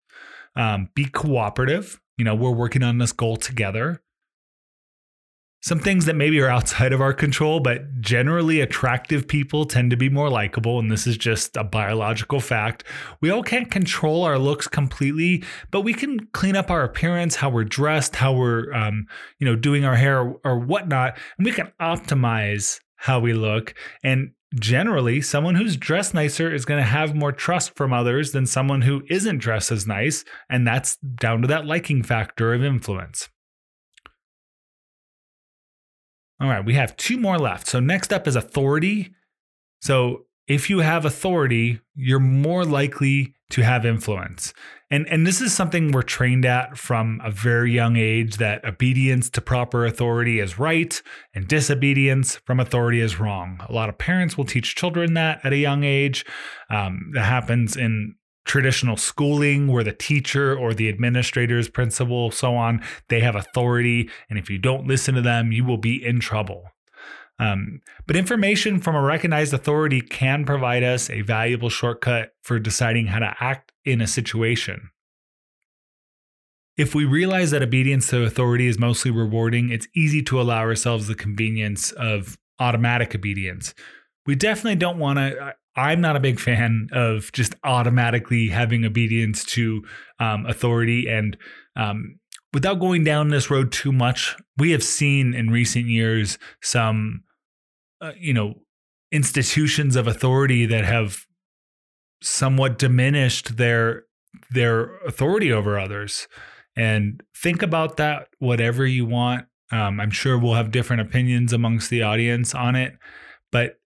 Um, 0.56 0.90
be 0.96 1.06
cooperative. 1.06 2.00
You 2.18 2.26
know, 2.26 2.36
we're 2.36 2.52
working 2.52 2.84
on 2.84 2.98
this 2.98 3.12
goal 3.12 3.38
together. 3.38 4.02
Some 5.62 5.80
things 5.80 6.06
that 6.06 6.16
maybe 6.16 6.40
are 6.40 6.48
outside 6.48 6.94
of 6.94 7.02
our 7.02 7.14
control, 7.14 7.60
but 7.60 8.00
generally 8.00 8.62
attractive 8.62 9.28
people 9.28 9.66
tend 9.66 9.92
to 9.92 9.98
be 9.98 10.08
more 10.08 10.30
likable. 10.30 10.80
And 10.80 10.90
this 10.90 11.06
is 11.06 11.18
just 11.18 11.58
a 11.58 11.66
biological 11.66 12.40
fact. 12.40 12.86
We 13.20 13.30
all 13.30 13.44
can't 13.44 13.70
control 13.70 14.24
our 14.24 14.40
looks 14.40 14.70
completely, 14.70 15.44
but 15.70 15.82
we 15.82 15.94
can 15.94 16.28
clean 16.28 16.56
up 16.56 16.72
our 16.72 16.84
appearance, 16.84 17.36
how 17.36 17.50
we're 17.50 17.66
dressed, 17.66 18.16
how 18.16 18.34
we're, 18.34 18.74
um, 18.74 19.06
you 19.40 19.46
know, 19.46 19.58
doing 19.58 19.84
our 19.84 19.96
hair 19.96 20.22
or, 20.22 20.40
or 20.46 20.60
whatnot. 20.60 21.18
And 21.38 21.46
we 21.46 21.52
can 21.52 21.74
optimize 21.82 22.80
how 22.96 23.20
we 23.20 23.34
look. 23.34 23.74
And 24.02 24.32
generally, 24.56 25.22
someone 25.22 25.56
who's 25.56 25.78
dressed 25.78 26.14
nicer 26.14 26.54
is 26.54 26.66
going 26.66 26.80
to 26.80 26.88
have 26.90 27.16
more 27.16 27.32
trust 27.32 27.76
from 27.76 27.94
others 27.94 28.32
than 28.32 28.46
someone 28.46 28.82
who 28.82 29.04
isn't 29.10 29.38
dressed 29.38 29.72
as 29.72 29.86
nice. 29.86 30.24
And 30.50 30.66
that's 30.66 30.98
down 30.98 31.42
to 31.42 31.48
that 31.48 31.66
liking 31.66 32.04
factor 32.04 32.54
of 32.54 32.64
influence. 32.64 33.30
All 36.42 36.48
right, 36.48 36.66
we 36.66 36.74
have 36.76 36.96
two 36.96 37.18
more 37.18 37.38
left. 37.38 37.68
So, 37.68 37.80
next 37.80 38.14
up 38.14 38.28
is 38.28 38.36
authority. 38.36 39.14
So, 39.82 40.26
if 40.50 40.70
you 40.70 40.80
have 40.80 41.06
authority, 41.06 41.80
you're 41.96 42.20
more 42.20 42.66
likely 42.66 43.36
to 43.52 43.62
have 43.62 43.86
influence. 43.86 44.54
And 44.92 45.08
and 45.08 45.26
this 45.26 45.40
is 45.42 45.54
something 45.54 45.92
we're 45.92 46.02
trained 46.02 46.46
at 46.46 46.78
from 46.78 47.22
a 47.24 47.30
very 47.30 47.72
young 47.72 47.96
age 47.96 48.38
that 48.38 48.66
obedience 48.66 49.30
to 49.32 49.42
proper 49.42 49.86
authority 49.86 50.40
is 50.40 50.58
right 50.58 51.00
and 51.36 51.48
disobedience 51.48 52.38
from 52.38 52.60
authority 52.60 53.00
is 53.00 53.20
wrong. 53.20 53.62
A 53.70 53.72
lot 53.72 53.90
of 53.90 54.00
parents 54.00 54.36
will 54.36 54.46
teach 54.46 54.76
children 54.76 55.14
that 55.14 55.40
at 55.46 55.54
a 55.54 55.58
young 55.58 55.84
age. 55.84 56.26
Um, 56.72 57.12
that 57.14 57.26
happens 57.26 57.78
in 57.78 58.16
traditional 58.46 58.98
schooling 58.98 59.68
where 59.68 59.84
the 59.84 59.94
teacher 59.94 60.58
or 60.58 60.74
the 60.74 60.90
administrators, 60.90 61.70
principal, 61.70 62.32
so 62.32 62.56
on, 62.56 62.82
they 63.10 63.20
have 63.20 63.36
authority. 63.36 64.10
And 64.28 64.40
if 64.40 64.50
you 64.50 64.58
don't 64.58 64.88
listen 64.88 65.14
to 65.14 65.22
them, 65.22 65.52
you 65.52 65.64
will 65.64 65.78
be 65.78 66.04
in 66.04 66.20
trouble. 66.20 66.72
Um, 67.40 67.82
but 68.06 68.16
information 68.16 68.80
from 68.80 68.96
a 68.96 69.02
recognized 69.02 69.54
authority 69.54 70.02
can 70.02 70.46
provide 70.46 70.84
us 70.84 71.10
a 71.10 71.22
valuable 71.22 71.70
shortcut 71.70 72.34
for 72.44 72.60
deciding 72.60 73.08
how 73.08 73.20
to 73.20 73.34
act 73.40 73.72
in 73.86 74.02
a 74.02 74.08
situation. 74.08 74.90
If 76.78 76.96
we 76.96 77.06
realize 77.06 77.52
that 77.52 77.64
obedience 77.64 78.08
to 78.08 78.24
authority 78.24 78.68
is 78.68 78.78
mostly 78.78 79.12
rewarding, 79.12 79.70
it's 79.70 79.88
easy 79.96 80.22
to 80.24 80.40
allow 80.40 80.60
ourselves 80.60 81.08
the 81.08 81.16
convenience 81.16 81.92
of 81.94 82.38
automatic 82.60 83.16
obedience. 83.16 83.74
We 84.26 84.36
definitely 84.36 84.76
don't 84.76 85.00
want 85.00 85.20
to. 85.20 85.56
I'm 85.76 86.02
not 86.02 86.16
a 86.16 86.22
big 86.22 86.40
fan 86.40 86.90
of 86.92 87.32
just 87.32 87.56
automatically 87.64 88.50
having 88.50 88.84
obedience 88.84 89.46
to 89.46 89.84
um, 90.20 90.46
authority 90.46 91.08
and 91.08 91.38
um, 91.76 92.20
without 92.54 92.80
going 92.80 93.04
down 93.04 93.30
this 93.30 93.50
road 93.50 93.72
too 93.72 93.92
much, 93.92 94.36
we 94.58 94.72
have 94.72 94.84
seen 94.84 95.34
in 95.34 95.50
recent 95.50 95.86
years 95.86 96.38
some, 96.62 97.24
uh, 98.02 98.14
you 98.18 98.34
know, 98.34 98.56
institutions 99.12 99.96
of 99.96 100.08
authority 100.08 100.66
that 100.66 100.86
have 100.86 101.26
somewhat 102.22 102.78
diminished 102.78 103.58
their 103.58 104.04
their 104.52 104.98
authority 105.00 105.52
over 105.52 105.80
others. 105.80 106.28
And 106.76 107.22
think 107.36 107.62
about 107.62 107.98
that 107.98 108.28
whatever 108.40 108.86
you 108.86 109.06
want. 109.06 109.46
Um, 109.72 110.00
I'm 110.00 110.12
sure 110.12 110.38
we'll 110.38 110.54
have 110.54 110.72
different 110.72 111.02
opinions 111.02 111.54
amongst 111.54 111.90
the 111.90 112.04
audience 112.04 112.56
on 112.56 112.76
it, 112.76 112.98
but 113.52 113.80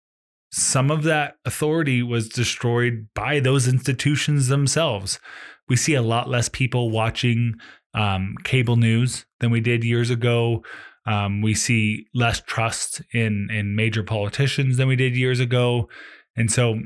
some 0.51 0.91
of 0.91 1.03
that 1.03 1.37
authority 1.45 2.03
was 2.03 2.29
destroyed 2.29 3.07
by 3.15 3.39
those 3.39 3.67
institutions 3.67 4.47
themselves. 4.47 5.19
We 5.67 5.75
see 5.75 5.95
a 5.95 6.01
lot 6.01 6.29
less 6.29 6.47
people 6.47 6.91
watching 6.91 7.55
um, 7.95 8.35
cable 8.43 8.75
news 8.75 9.25
than 9.39 9.49
we 9.49 9.61
did 9.61 9.83
years 9.83 10.09
ago. 10.09 10.63
Um, 11.05 11.41
we 11.41 11.53
see 11.53 12.07
less 12.13 12.41
trust 12.41 13.01
in 13.13 13.49
in 13.51 13.75
major 13.75 14.03
politicians 14.03 14.77
than 14.77 14.87
we 14.87 14.95
did 14.95 15.17
years 15.17 15.39
ago, 15.39 15.89
and 16.35 16.51
so 16.51 16.79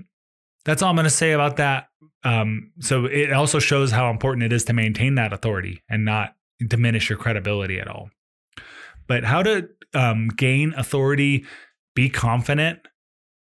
that's 0.66 0.82
all 0.82 0.90
I'm 0.90 0.96
going 0.96 1.06
to 1.06 1.10
say 1.10 1.32
about 1.32 1.58
that. 1.58 1.88
Um, 2.24 2.72
so 2.80 3.06
it 3.06 3.32
also 3.32 3.60
shows 3.60 3.92
how 3.92 4.10
important 4.10 4.44
it 4.44 4.52
is 4.52 4.66
to 4.66 4.74
maintain 4.74 5.16
that 5.16 5.32
authority 5.32 5.82
and 5.90 6.04
not 6.04 6.36
diminish 6.66 7.10
your 7.10 7.18
credibility 7.18 7.80
at 7.80 7.88
all. 7.88 8.10
But 9.08 9.24
how 9.24 9.44
to 9.44 9.70
um, 9.94 10.28
gain 10.30 10.74
authority, 10.76 11.46
be 11.96 12.10
confident, 12.10 12.80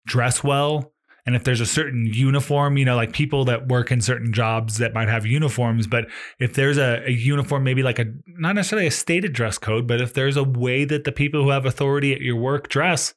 dress 0.05 0.43
well, 0.43 0.93
and 1.27 1.35
if 1.35 1.43
there's 1.43 1.59
a 1.59 1.65
certain 1.65 2.05
uniform, 2.05 2.77
you 2.77 2.85
know, 2.85 2.95
like 2.95 3.11
people 3.11 3.43
that 3.45 3.67
work 3.67 3.91
in 3.91 3.99
certain 3.99 4.31
jobs 4.31 4.77
that 4.77 4.93
might 4.93 5.09
have 5.09 5.25
uniforms, 5.25 5.85
but 5.85 6.07
if 6.39 6.53
there's 6.53 6.77
a, 6.77 7.03
a, 7.05 7.11
uniform, 7.11 7.65
maybe 7.65 7.83
like 7.83 7.99
a 7.99 8.05
not 8.25 8.55
necessarily 8.55 8.87
a 8.87 8.91
stated 8.91 9.33
dress 9.33 9.57
code, 9.57 9.87
but 9.87 9.99
if 9.99 10.13
there's 10.13 10.37
a 10.37 10.43
way 10.43 10.85
that 10.85 11.03
the 11.03 11.11
people 11.11 11.43
who 11.43 11.49
have 11.49 11.65
authority 11.65 12.13
at 12.13 12.21
your 12.21 12.37
work 12.37 12.69
dress, 12.69 13.13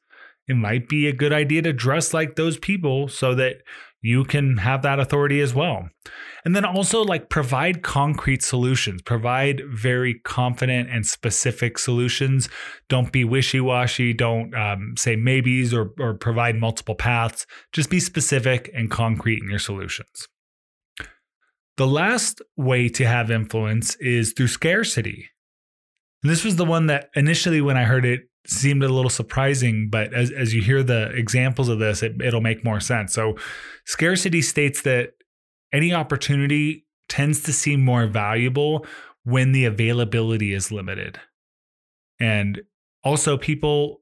it 0.49 0.55
might 0.55 0.89
be 0.89 1.07
a 1.07 1.13
good 1.13 1.31
idea 1.31 1.61
to 1.61 1.71
dress 1.71 2.13
like 2.13 2.35
those 2.35 2.57
people 2.57 3.07
so 3.07 3.33
that 3.33 3.61
you 4.01 4.23
can 4.23 4.57
have 4.57 4.81
that 4.81 4.99
authority 4.99 5.39
as 5.41 5.53
well. 5.53 5.89
And 6.43 6.55
then 6.55 6.65
also 6.65 7.03
like 7.03 7.29
provide 7.29 7.83
concrete 7.83 8.41
solutions, 8.41 9.01
provide 9.03 9.61
very 9.69 10.15
confident 10.23 10.89
and 10.89 11.05
specific 11.05 11.77
solutions. 11.77 12.49
Don't 12.89 13.11
be 13.11 13.23
wishy 13.23 13.61
washy. 13.61 14.11
Don't 14.13 14.55
um, 14.55 14.95
say 14.97 15.15
maybes 15.15 15.73
or, 15.73 15.91
or 15.99 16.15
provide 16.15 16.55
multiple 16.55 16.95
paths. 16.95 17.45
Just 17.71 17.91
be 17.91 17.99
specific 17.99 18.71
and 18.73 18.89
concrete 18.89 19.41
in 19.43 19.49
your 19.49 19.59
solutions. 19.59 20.27
The 21.77 21.87
last 21.87 22.41
way 22.57 22.89
to 22.89 23.05
have 23.05 23.31
influence 23.31 23.95
is 23.95 24.33
through 24.33 24.47
scarcity. 24.47 25.29
And 26.23 26.31
this 26.31 26.43
was 26.43 26.55
the 26.55 26.65
one 26.65 26.87
that 26.87 27.09
initially, 27.15 27.61
when 27.61 27.77
I 27.77 27.83
heard 27.83 28.05
it, 28.05 28.21
seemed 28.47 28.83
a 28.83 28.89
little 28.89 29.09
surprising, 29.09 29.89
but 29.89 30.13
as, 30.13 30.31
as 30.31 30.53
you 30.53 30.61
hear 30.61 30.83
the 30.83 31.11
examples 31.11 31.69
of 31.69 31.79
this, 31.79 32.01
it, 32.01 32.19
it'll 32.21 32.41
make 32.41 32.63
more 32.63 32.79
sense. 32.79 33.13
So, 33.13 33.37
scarcity 33.85 34.41
states 34.41 34.81
that 34.83 35.13
any 35.71 35.93
opportunity 35.93 36.85
tends 37.07 37.43
to 37.43 37.53
seem 37.53 37.83
more 37.83 38.07
valuable 38.07 38.85
when 39.23 39.51
the 39.51 39.65
availability 39.65 40.53
is 40.53 40.71
limited. 40.71 41.19
And 42.19 42.61
also, 43.03 43.37
people 43.37 44.00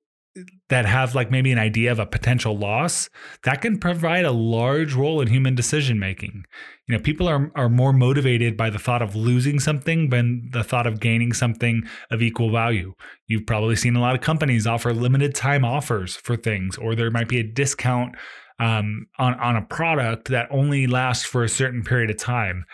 that 0.69 0.85
have 0.85 1.15
like 1.15 1.31
maybe 1.31 1.51
an 1.51 1.57
idea 1.57 1.91
of 1.91 1.99
a 1.99 2.05
potential 2.05 2.57
loss 2.57 3.09
that 3.43 3.61
can 3.61 3.77
provide 3.77 4.25
a 4.25 4.31
large 4.31 4.93
role 4.93 5.21
in 5.21 5.27
human 5.27 5.55
decision 5.55 5.99
making 5.99 6.43
you 6.89 6.97
know 6.97 7.01
people 7.01 7.29
are 7.29 7.51
are 7.55 7.69
more 7.69 7.93
motivated 7.93 8.57
by 8.57 8.69
the 8.69 8.79
thought 8.79 9.03
of 9.03 9.15
losing 9.15 9.59
something 9.59 10.09
than 10.09 10.49
the 10.51 10.63
thought 10.63 10.87
of 10.87 10.99
gaining 10.99 11.31
something 11.31 11.83
of 12.09 12.21
equal 12.21 12.51
value. 12.51 12.95
You've 13.27 13.45
probably 13.45 13.75
seen 13.75 13.95
a 13.95 14.01
lot 14.01 14.15
of 14.15 14.21
companies 14.21 14.65
offer 14.65 14.91
limited 14.91 15.35
time 15.35 15.63
offers 15.63 16.15
for 16.15 16.35
things 16.35 16.77
or 16.77 16.95
there 16.95 17.11
might 17.11 17.29
be 17.29 17.39
a 17.39 17.43
discount 17.43 18.15
um, 18.59 19.05
on 19.19 19.35
on 19.39 19.55
a 19.55 19.61
product 19.61 20.29
that 20.29 20.47
only 20.49 20.87
lasts 20.87 21.25
for 21.25 21.43
a 21.43 21.49
certain 21.49 21.83
period 21.83 22.09
of 22.09 22.17
time 22.17 22.65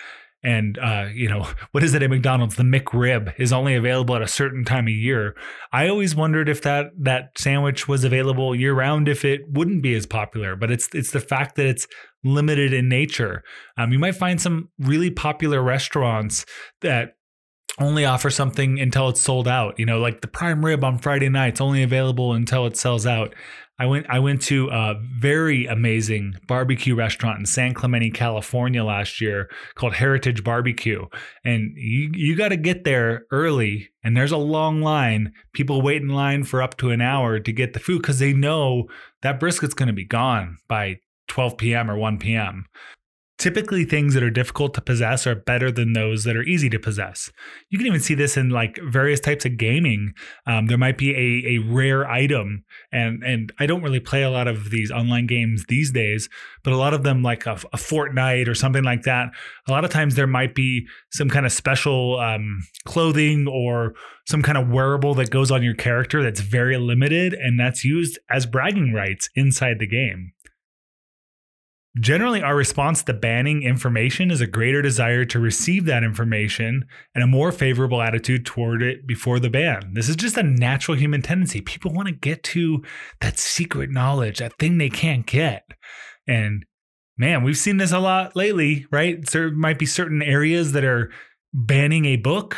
and 0.46 0.78
uh, 0.78 1.08
you 1.14 1.28
know 1.28 1.48
what 1.72 1.84
is 1.84 1.94
it 1.94 2.04
at 2.04 2.10
McDonald's? 2.10 2.56
The 2.56 2.64
McRib 2.64 3.34
is 3.38 3.52
only 3.52 3.76
available 3.76 4.16
at 4.16 4.22
a 4.22 4.28
certain 4.28 4.64
time 4.64 4.86
of 4.86 4.94
year. 4.94 5.36
I 5.74 5.90
always 5.90 6.16
wondered 6.16 6.48
if 6.48 6.62
that 6.62 6.92
that 7.00 7.32
sandwich 7.38 7.88
was 7.88 8.04
available 8.04 8.56
year 8.56 8.74
round, 8.74 9.10
if 9.10 9.26
it 9.26 9.42
wouldn't 9.50 9.82
be 9.82 9.96
as 9.96 10.06
popular. 10.06 10.56
But 10.56 10.72
it's 10.72 10.88
it's 10.94 11.12
the 11.12 11.20
fact 11.20 11.56
that 11.56 11.66
it's 11.66 11.88
limited 12.24 12.74
in 12.74 12.88
nature. 12.88 13.44
Um, 13.78 13.92
you 13.92 14.00
might 14.00 14.16
find 14.16 14.40
some 14.40 14.70
really 14.80 15.10
popular 15.10 15.62
restaurants 15.62 16.46
that 16.82 17.16
only 17.80 18.06
offer 18.06 18.30
something 18.30 18.80
until 18.80 19.10
it's 19.10 19.20
sold 19.20 19.48
out. 19.48 19.78
You 19.78 19.86
know, 19.86 20.00
like 20.00 20.22
the 20.22 20.28
prime 20.28 20.64
rib 20.64 20.84
on 20.84 20.98
Friday 20.98 21.30
nights 21.30 21.60
only 21.60 21.84
available 21.84 22.34
until 22.34 22.66
it 22.66 22.78
sells 22.78 23.06
out. 23.06 23.34
I 23.78 23.86
went 23.88 24.06
I 24.10 24.20
went 24.20 24.42
to 24.44 24.70
a 24.70 24.96
very 25.20 25.66
amazing 25.66 26.36
barbecue 26.48 26.96
restaurant 26.96 27.40
in 27.40 27.46
San 27.46 27.74
Clemente, 27.74 28.10
California 28.10 28.84
last 28.84 29.20
year 29.20 29.50
called 29.76 29.96
Heritage 29.96 30.44
Barbecue. 30.44 31.06
And 31.44 31.74
you 31.76 32.10
you 32.14 32.36
got 32.36 32.50
to 32.50 32.58
get 32.58 32.86
there 32.86 33.26
early 33.32 33.90
and 34.04 34.16
there's 34.16 34.32
a 34.32 34.38
long 34.38 34.82
line. 34.82 35.34
People 35.54 35.82
wait 35.82 36.02
in 36.02 36.10
line 36.10 36.46
for 36.46 36.62
up 36.62 36.78
to 36.78 36.92
an 36.92 37.02
hour 37.02 37.40
to 37.40 37.52
get 37.52 37.74
the 37.74 37.80
food 37.80 38.04
cuz 38.04 38.20
they 38.20 38.34
know 38.34 38.88
that 39.22 39.40
brisket's 39.40 39.74
going 39.74 39.88
to 39.88 39.94
be 39.94 40.06
gone 40.06 40.58
by 40.70 40.98
12 41.28 41.58
p.m. 41.58 41.92
or 41.92 41.98
1 41.98 42.18
p.m. 42.18 42.66
Typically, 43.38 43.84
things 43.84 44.14
that 44.14 44.24
are 44.24 44.30
difficult 44.30 44.74
to 44.74 44.82
possess 44.82 45.28
are 45.28 45.36
better 45.36 45.70
than 45.70 45.92
those 45.92 46.24
that 46.24 46.38
are 46.38 46.44
easy 46.44 46.70
to 46.70 46.80
possess. 46.80 47.30
You 47.70 47.78
can 47.78 47.86
even 47.86 48.00
see 48.00 48.14
this 48.14 48.38
in 48.38 48.50
like 48.50 48.80
various 48.90 49.20
types 49.20 49.44
of 49.46 49.58
gaming. 49.58 50.14
Um, 50.48 50.68
there 50.68 50.78
might 50.78 50.98
be 50.98 51.12
a, 51.12 51.56
a 51.56 51.74
rare 51.74 52.10
item, 52.10 52.64
and 52.94 53.22
and 53.24 53.52
I 53.60 53.66
don't 53.66 53.84
really 53.84 54.00
play 54.00 54.24
a 54.24 54.30
lot 54.30 54.48
of 54.48 54.70
these 54.70 54.90
online 54.90 55.28
games 55.28 55.66
these 55.68 55.92
days, 55.92 56.30
but 56.64 56.72
a 56.72 56.78
lot 56.78 56.94
of 56.94 57.04
them, 57.04 57.24
like 57.24 57.46
a, 57.46 57.60
a 57.74 57.78
Fortnite 57.78 58.48
or 58.48 58.56
something 58.56 58.84
like 58.84 59.02
that, 59.02 59.28
a 59.68 59.72
lot 59.72 59.84
of 59.84 59.92
times 59.92 60.16
there 60.16 60.28
might 60.28 60.56
be 60.56 60.86
some 61.12 61.30
kind 61.30 61.46
of 61.46 61.52
special 61.52 62.18
um, 62.20 62.62
clothing 62.86 63.48
or 63.48 63.96
some 64.28 64.42
kind 64.42 64.58
of 64.58 64.70
wearable 64.70 65.14
that 65.16 65.30
goes 65.30 65.52
on 65.52 65.62
your 65.62 65.76
character 65.76 66.24
that's 66.24 66.40
very 66.40 66.78
limited, 66.78 67.34
and 67.34 67.60
that's 67.60 67.84
used 67.84 68.18
as 68.30 68.46
bragging 68.46 68.94
rights 68.94 69.30
inside 69.36 69.80
the 69.80 69.88
game. 69.88 70.32
Generally, 72.00 72.42
our 72.42 72.56
response 72.56 73.04
to 73.04 73.14
banning 73.14 73.64
information 73.64 74.30
is 74.30 74.42
a 74.42 74.48
greater 74.48 74.82
desire 74.82 75.24
to 75.26 75.40
receive 75.40 75.86
that 75.86 76.04
information 76.04 76.86
and 77.14 77.24
a 77.24 77.28
more 77.28 77.54
favorable 77.54 78.02
attitude 78.02 78.46
toward 78.46 78.84
it 78.84 79.08
before 79.08 79.40
the 79.40 79.50
ban. 79.50 79.94
This 79.94 80.10
is 80.10 80.18
just 80.18 80.36
a 80.36 80.44
natural 80.44 80.98
human 80.98 81.22
tendency. 81.22 81.62
People 81.62 81.94
want 81.94 82.10
to 82.10 82.14
get 82.14 82.44
to 82.44 82.84
that 83.22 83.40
secret 83.40 83.92
knowledge, 83.92 84.40
that 84.40 84.58
thing 84.60 84.78
they 84.78 84.90
can't 84.90 85.26
get. 85.26 85.64
And 86.28 86.66
man, 87.18 87.44
we've 87.44 87.58
seen 87.58 87.78
this 87.78 87.94
a 87.94 88.00
lot 88.00 88.36
lately, 88.36 88.86
right? 88.92 89.26
There 89.30 89.52
might 89.52 89.80
be 89.80 89.86
certain 89.86 90.22
areas 90.22 90.74
that 90.74 90.84
are 90.84 91.12
banning 91.54 92.04
a 92.04 92.18
book 92.18 92.58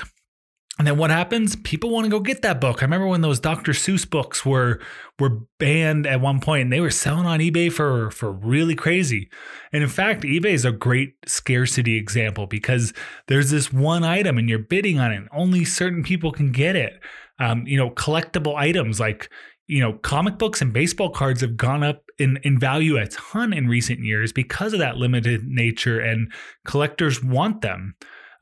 and 0.77 0.85
then 0.85 0.97
what 0.97 1.09
happens? 1.09 1.55
People 1.55 1.89
want 1.89 2.05
to 2.05 2.09
go 2.09 2.19
get 2.19 2.43
that 2.43 2.61
book. 2.61 2.81
I 2.81 2.85
remember 2.85 3.07
when 3.07 3.21
those 3.21 3.39
Dr. 3.39 3.71
Seuss 3.71 4.07
books 4.07 4.45
were 4.45 4.79
were 5.19 5.41
banned 5.57 6.05
at 6.05 6.21
one 6.21 6.39
point 6.39 6.63
and 6.63 6.73
they 6.73 6.81
were 6.81 6.91
selling 6.91 7.25
on 7.25 7.39
eBay 7.39 7.71
for 7.71 8.11
for 8.11 8.31
really 8.31 8.75
crazy. 8.75 9.29
And 9.73 9.81
in 9.81 9.89
fact, 9.89 10.21
eBay 10.21 10.53
is 10.53 10.65
a 10.65 10.71
great 10.71 11.15
scarcity 11.25 11.95
example 11.95 12.45
because 12.45 12.93
there's 13.27 13.49
this 13.49 13.73
one 13.73 14.03
item 14.03 14.37
and 14.37 14.47
you're 14.47 14.59
bidding 14.59 14.99
on 14.99 15.11
it. 15.11 15.17
And 15.17 15.29
only 15.31 15.65
certain 15.65 16.03
people 16.03 16.31
can 16.31 16.51
get 16.51 16.75
it. 16.75 16.99
Um, 17.39 17.65
you 17.65 17.77
know, 17.77 17.89
collectible 17.91 18.55
items 18.55 18.99
like 18.99 19.29
you 19.67 19.81
know, 19.81 19.93
comic 19.93 20.37
books 20.37 20.61
and 20.61 20.71
baseball 20.71 21.09
cards 21.09 21.41
have 21.41 21.57
gone 21.57 21.83
up 21.83 22.03
in, 22.17 22.39
in 22.43 22.57
value 22.57 22.97
a 22.97 23.05
ton 23.07 23.51
in 23.51 23.67
recent 23.67 23.99
years 23.99 24.31
because 24.31 24.71
of 24.73 24.79
that 24.79 24.95
limited 24.95 25.43
nature, 25.45 25.99
and 25.99 26.31
collectors 26.65 27.21
want 27.21 27.61
them. 27.61 27.95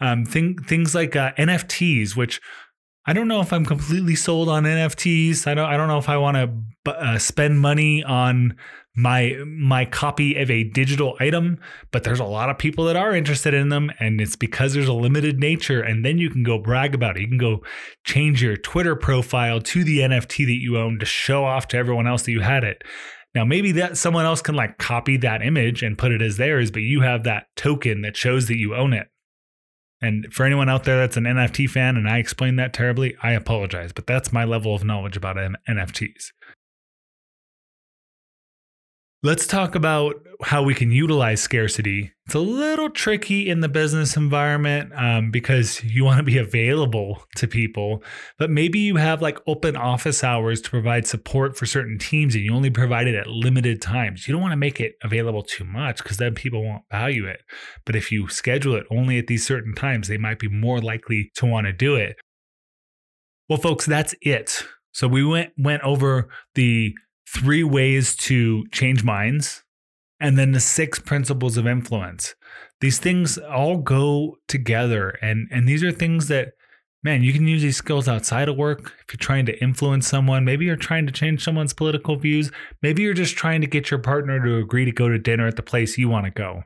Um, 0.05 0.25
thing, 0.25 0.57
things 0.57 0.93
like 0.93 1.15
uh, 1.15 1.31
NFTs, 1.33 2.15
which 2.15 2.39
I 3.07 3.13
don't 3.13 3.27
know 3.27 3.41
if 3.41 3.53
I'm 3.53 3.65
completely 3.65 4.15
sold 4.15 4.49
on 4.49 4.63
NFTs. 4.63 5.47
I 5.47 5.53
don't. 5.53 5.69
I 5.69 5.77
don't 5.77 5.87
know 5.87 5.97
if 5.97 6.09
I 6.09 6.17
want 6.17 6.37
to 6.37 6.91
uh, 6.91 7.17
spend 7.19 7.59
money 7.59 8.03
on 8.03 8.55
my 8.95 9.35
my 9.45 9.85
copy 9.85 10.35
of 10.35 10.49
a 10.49 10.63
digital 10.63 11.15
item, 11.19 11.59
but 11.91 12.03
there's 12.03 12.19
a 12.19 12.25
lot 12.25 12.49
of 12.49 12.57
people 12.57 12.85
that 12.85 12.95
are 12.95 13.13
interested 13.13 13.53
in 13.53 13.69
them, 13.69 13.91
and 13.99 14.19
it's 14.19 14.35
because 14.35 14.73
there's 14.73 14.87
a 14.87 14.93
limited 14.93 15.39
nature. 15.39 15.81
And 15.81 16.03
then 16.03 16.17
you 16.17 16.29
can 16.29 16.43
go 16.43 16.57
brag 16.57 16.95
about 16.95 17.17
it. 17.17 17.21
You 17.21 17.27
can 17.27 17.37
go 17.37 17.63
change 18.05 18.41
your 18.41 18.57
Twitter 18.57 18.95
profile 18.95 19.61
to 19.61 19.83
the 19.83 19.99
NFT 19.99 20.45
that 20.45 20.61
you 20.61 20.77
own 20.77 20.97
to 20.99 21.05
show 21.05 21.45
off 21.45 21.67
to 21.69 21.77
everyone 21.77 22.07
else 22.07 22.23
that 22.23 22.31
you 22.31 22.41
had 22.41 22.63
it. 22.63 22.83
Now, 23.35 23.43
maybe 23.43 23.73
that 23.73 23.97
someone 23.97 24.25
else 24.25 24.41
can 24.41 24.55
like 24.55 24.77
copy 24.77 25.17
that 25.17 25.41
image 25.41 25.83
and 25.83 25.97
put 25.97 26.11
it 26.11 26.21
as 26.21 26.37
theirs, 26.37 26.71
but 26.71 26.83
you 26.83 27.01
have 27.01 27.23
that 27.25 27.47
token 27.55 28.01
that 28.01 28.15
shows 28.15 28.47
that 28.47 28.57
you 28.57 28.73
own 28.73 28.93
it. 28.93 29.07
And 30.01 30.31
for 30.33 30.45
anyone 30.45 30.69
out 30.69 30.83
there 30.83 30.99
that's 30.99 31.17
an 31.17 31.23
NFT 31.23 31.69
fan 31.69 31.95
and 31.95 32.07
I 32.07 32.17
explained 32.17 32.59
that 32.59 32.73
terribly, 32.73 33.15
I 33.23 33.31
apologize, 33.31 33.91
but 33.93 34.05
that's 34.07 34.33
my 34.33 34.43
level 34.43 34.75
of 34.75 34.83
knowledge 34.83 35.17
about 35.17 35.37
NFTs. 35.37 36.31
Let's 39.23 39.47
talk 39.47 39.73
about 39.73 40.24
how 40.43 40.63
we 40.63 40.73
can 40.73 40.91
utilize 40.91 41.41
scarcity. 41.41 42.11
It's 42.25 42.35
a 42.35 42.39
little 42.39 42.89
tricky 42.89 43.49
in 43.49 43.59
the 43.59 43.69
business 43.69 44.17
environment 44.17 44.91
um, 44.95 45.31
because 45.31 45.83
you 45.83 46.03
want 46.03 46.17
to 46.17 46.23
be 46.23 46.37
available 46.37 47.23
to 47.37 47.47
people, 47.47 48.03
but 48.37 48.49
maybe 48.49 48.79
you 48.79 48.95
have 48.95 49.21
like 49.21 49.39
open 49.47 49.75
office 49.75 50.23
hours 50.23 50.61
to 50.61 50.69
provide 50.69 51.07
support 51.07 51.55
for 51.55 51.65
certain 51.65 51.97
teams 51.97 52.35
and 52.35 52.43
you 52.43 52.53
only 52.53 52.69
provide 52.69 53.07
it 53.07 53.15
at 53.15 53.27
limited 53.27 53.81
times. 53.81 54.27
You 54.27 54.33
don't 54.33 54.41
want 54.41 54.53
to 54.53 54.57
make 54.57 54.79
it 54.79 54.95
available 55.03 55.43
too 55.43 55.63
much 55.63 55.97
because 55.97 56.17
then 56.17 56.33
people 56.33 56.63
won't 56.63 56.83
value 56.91 57.25
it. 57.25 57.41
But 57.85 57.95
if 57.95 58.11
you 58.11 58.27
schedule 58.27 58.75
it 58.75 58.85
only 58.89 59.17
at 59.17 59.27
these 59.27 59.45
certain 59.45 59.75
times, 59.75 60.07
they 60.07 60.17
might 60.17 60.39
be 60.39 60.49
more 60.49 60.79
likely 60.79 61.31
to 61.35 61.45
want 61.45 61.67
to 61.67 61.73
do 61.73 61.95
it. 61.95 62.15
Well, 63.47 63.59
folks, 63.59 63.85
that's 63.85 64.15
it. 64.21 64.63
So 64.91 65.07
we 65.07 65.25
went 65.25 65.51
went 65.57 65.83
over 65.83 66.29
the 66.55 66.93
three 67.27 67.63
ways 67.63 68.15
to 68.15 68.65
change 68.71 69.03
minds, 69.03 69.64
and 70.19 70.37
then 70.37 70.51
the 70.51 70.59
six 70.59 70.99
principles 70.99 71.57
of 71.57 71.67
influence. 71.67 72.35
These 72.81 72.99
things 72.99 73.37
all 73.37 73.77
go 73.77 74.37
together, 74.47 75.17
and 75.21 75.47
and 75.51 75.67
these 75.67 75.83
are 75.83 75.91
things 75.91 76.27
that 76.27 76.53
man, 77.05 77.21
you 77.21 77.31
can 77.31 77.47
use 77.47 77.61
these 77.61 77.77
skills 77.77 78.07
outside 78.07 78.49
of 78.49 78.57
work. 78.57 78.91
If 79.07 79.13
you're 79.13 79.19
trying 79.19 79.45
to 79.45 79.61
influence 79.61 80.07
someone, 80.07 80.43
maybe 80.43 80.65
you're 80.65 80.75
trying 80.75 81.05
to 81.05 81.11
change 81.11 81.43
someone's 81.43 81.71
political 81.71 82.15
views, 82.15 82.51
maybe 82.81 83.03
you're 83.03 83.13
just 83.13 83.37
trying 83.37 83.61
to 83.61 83.67
get 83.67 83.91
your 83.91 83.99
partner 83.99 84.43
to 84.43 84.57
agree 84.57 84.85
to 84.85 84.91
go 84.91 85.07
to 85.07 85.19
dinner 85.19 85.45
at 85.45 85.55
the 85.55 85.61
place 85.61 85.99
you 85.99 86.09
want 86.09 86.25
to 86.25 86.31
go. 86.31 86.63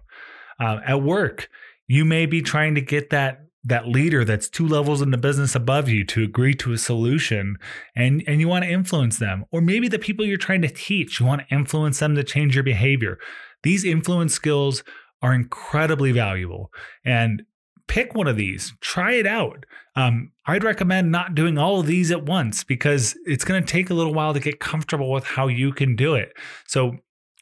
Uh, 0.57 0.79
at 0.85 1.03
work, 1.03 1.49
you 1.87 2.05
may 2.05 2.25
be 2.25 2.41
trying 2.41 2.73
to 2.75 2.81
get 2.81 3.09
that 3.09 3.48
that 3.63 3.87
leader 3.87 4.23
that's 4.23 4.49
two 4.49 4.67
levels 4.67 5.01
in 5.01 5.11
the 5.11 5.17
business 5.17 5.53
above 5.53 5.89
you 5.89 6.05
to 6.05 6.23
agree 6.23 6.53
to 6.55 6.71
a 6.71 6.77
solution 6.77 7.57
and 7.95 8.23
and 8.25 8.39
you 8.39 8.47
want 8.47 8.63
to 8.63 8.71
influence 8.71 9.19
them. 9.19 9.45
Or 9.51 9.61
maybe 9.61 9.87
the 9.87 9.99
people 9.99 10.25
you're 10.25 10.37
trying 10.37 10.61
to 10.61 10.69
teach 10.69 11.19
you 11.19 11.25
want 11.25 11.41
to 11.41 11.55
influence 11.55 11.99
them 11.99 12.15
to 12.15 12.23
change 12.23 12.55
your 12.55 12.63
behavior. 12.63 13.17
These 13.63 13.83
influence 13.83 14.33
skills 14.33 14.83
are 15.21 15.33
incredibly 15.33 16.11
valuable. 16.11 16.71
And 17.03 17.43
pick 17.87 18.15
one 18.15 18.27
of 18.27 18.37
these. 18.37 18.73
Try 18.79 19.13
it 19.13 19.27
out. 19.27 19.65
Um, 19.95 20.31
i'd 20.45 20.63
recommend 20.63 21.11
not 21.11 21.35
doing 21.35 21.57
all 21.57 21.81
of 21.81 21.87
these 21.87 22.11
at 22.11 22.23
once 22.23 22.63
because 22.63 23.17
it's 23.25 23.43
going 23.43 23.61
to 23.61 23.67
take 23.67 23.89
a 23.89 23.93
little 23.93 24.13
while 24.13 24.33
to 24.33 24.39
get 24.39 24.61
comfortable 24.61 25.11
with 25.11 25.25
how 25.25 25.47
you 25.47 25.73
can 25.73 25.95
do 25.97 26.15
it. 26.15 26.31
So 26.67 26.97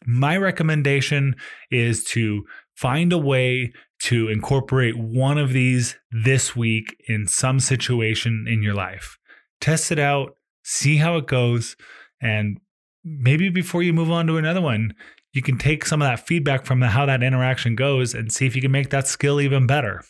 my 0.06 0.38
recommendation 0.38 1.36
is 1.70 2.04
to 2.06 2.44
find 2.76 3.14
a 3.14 3.18
way 3.18 3.74
to 4.08 4.30
incorporate 4.30 4.98
one 4.98 5.38
of 5.38 5.52
these 5.52 5.98
this 6.12 6.56
week 6.56 6.96
in 7.10 7.28
some 7.28 7.60
situation 7.60 8.46
in 8.48 8.64
your 8.64 8.74
life. 8.74 9.18
Test 9.60 9.92
it 9.92 10.00
out, 10.00 10.38
see 10.64 10.96
how 10.96 11.18
it 11.18 11.28
goes, 11.28 11.76
and 12.22 12.58
maybe 13.04 13.50
before 13.50 13.84
you 13.84 13.92
move 13.92 14.10
on 14.10 14.26
to 14.28 14.38
another 14.38 14.62
one, 14.62 14.94
you 15.34 15.42
can 15.42 15.58
take 15.58 15.86
some 15.86 16.02
of 16.02 16.08
that 16.08 16.26
feedback 16.26 16.66
from 16.66 16.82
how 16.82 17.06
that 17.06 17.22
interaction 17.22 17.76
goes 17.76 18.14
and 18.14 18.32
see 18.32 18.46
if 18.46 18.56
you 18.56 18.62
can 18.62 18.72
make 18.72 18.92
that 18.92 19.10
skill 19.10 19.42
even 19.42 19.68
better. 19.68 20.02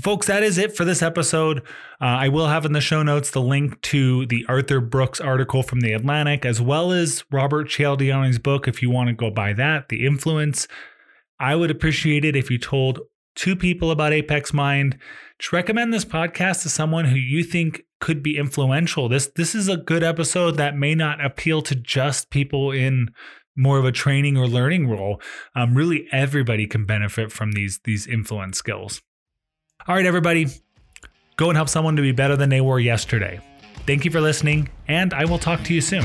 Folks, 0.00 0.28
that 0.28 0.44
is 0.44 0.56
it 0.56 0.76
for 0.76 0.84
this 0.84 1.02
episode. 1.02 1.58
Uh, 2.00 2.04
I 2.04 2.28
will 2.28 2.46
have 2.46 2.64
in 2.64 2.72
the 2.72 2.80
show 2.80 3.02
notes 3.02 3.32
the 3.32 3.40
link 3.40 3.80
to 3.80 4.26
the 4.26 4.46
Arthur 4.48 4.80
Brooks 4.80 5.20
article 5.20 5.64
from 5.64 5.80
The 5.80 5.92
Atlantic, 5.92 6.44
as 6.44 6.60
well 6.60 6.92
as 6.92 7.24
Robert 7.32 7.66
Cialdini's 7.66 8.38
book 8.38 8.68
if 8.68 8.80
you 8.80 8.90
want 8.90 9.08
to 9.08 9.12
go 9.12 9.28
buy 9.28 9.54
that, 9.54 9.88
The 9.88 10.06
Influence. 10.06 10.68
I 11.38 11.54
would 11.54 11.70
appreciate 11.70 12.24
it 12.24 12.36
if 12.36 12.50
you 12.50 12.58
told 12.58 13.00
two 13.34 13.54
people 13.54 13.90
about 13.90 14.12
Apex 14.12 14.52
Mind. 14.52 14.98
Just 15.38 15.52
recommend 15.52 15.92
this 15.92 16.04
podcast 16.04 16.62
to 16.62 16.68
someone 16.68 17.04
who 17.04 17.16
you 17.16 17.44
think 17.44 17.82
could 18.00 18.22
be 18.22 18.36
influential. 18.36 19.08
This 19.08 19.30
this 19.36 19.54
is 19.54 19.68
a 19.68 19.76
good 19.76 20.02
episode 20.02 20.56
that 20.56 20.76
may 20.76 20.94
not 20.94 21.24
appeal 21.24 21.62
to 21.62 21.74
just 21.74 22.30
people 22.30 22.70
in 22.70 23.10
more 23.56 23.78
of 23.78 23.84
a 23.84 23.92
training 23.92 24.36
or 24.36 24.46
learning 24.46 24.88
role. 24.88 25.20
Um, 25.54 25.74
really, 25.74 26.06
everybody 26.12 26.66
can 26.66 26.84
benefit 26.84 27.32
from 27.32 27.52
these 27.52 27.80
these 27.84 28.06
influence 28.06 28.58
skills. 28.58 29.02
All 29.86 29.94
right, 29.94 30.06
everybody, 30.06 30.48
go 31.36 31.48
and 31.48 31.56
help 31.56 31.68
someone 31.68 31.96
to 31.96 32.02
be 32.02 32.12
better 32.12 32.36
than 32.36 32.48
they 32.48 32.60
were 32.60 32.80
yesterday. 32.80 33.40
Thank 33.86 34.04
you 34.04 34.10
for 34.10 34.20
listening, 34.20 34.68
and 34.88 35.14
I 35.14 35.26
will 35.26 35.38
talk 35.38 35.62
to 35.64 35.74
you 35.74 35.80
soon. 35.80 36.04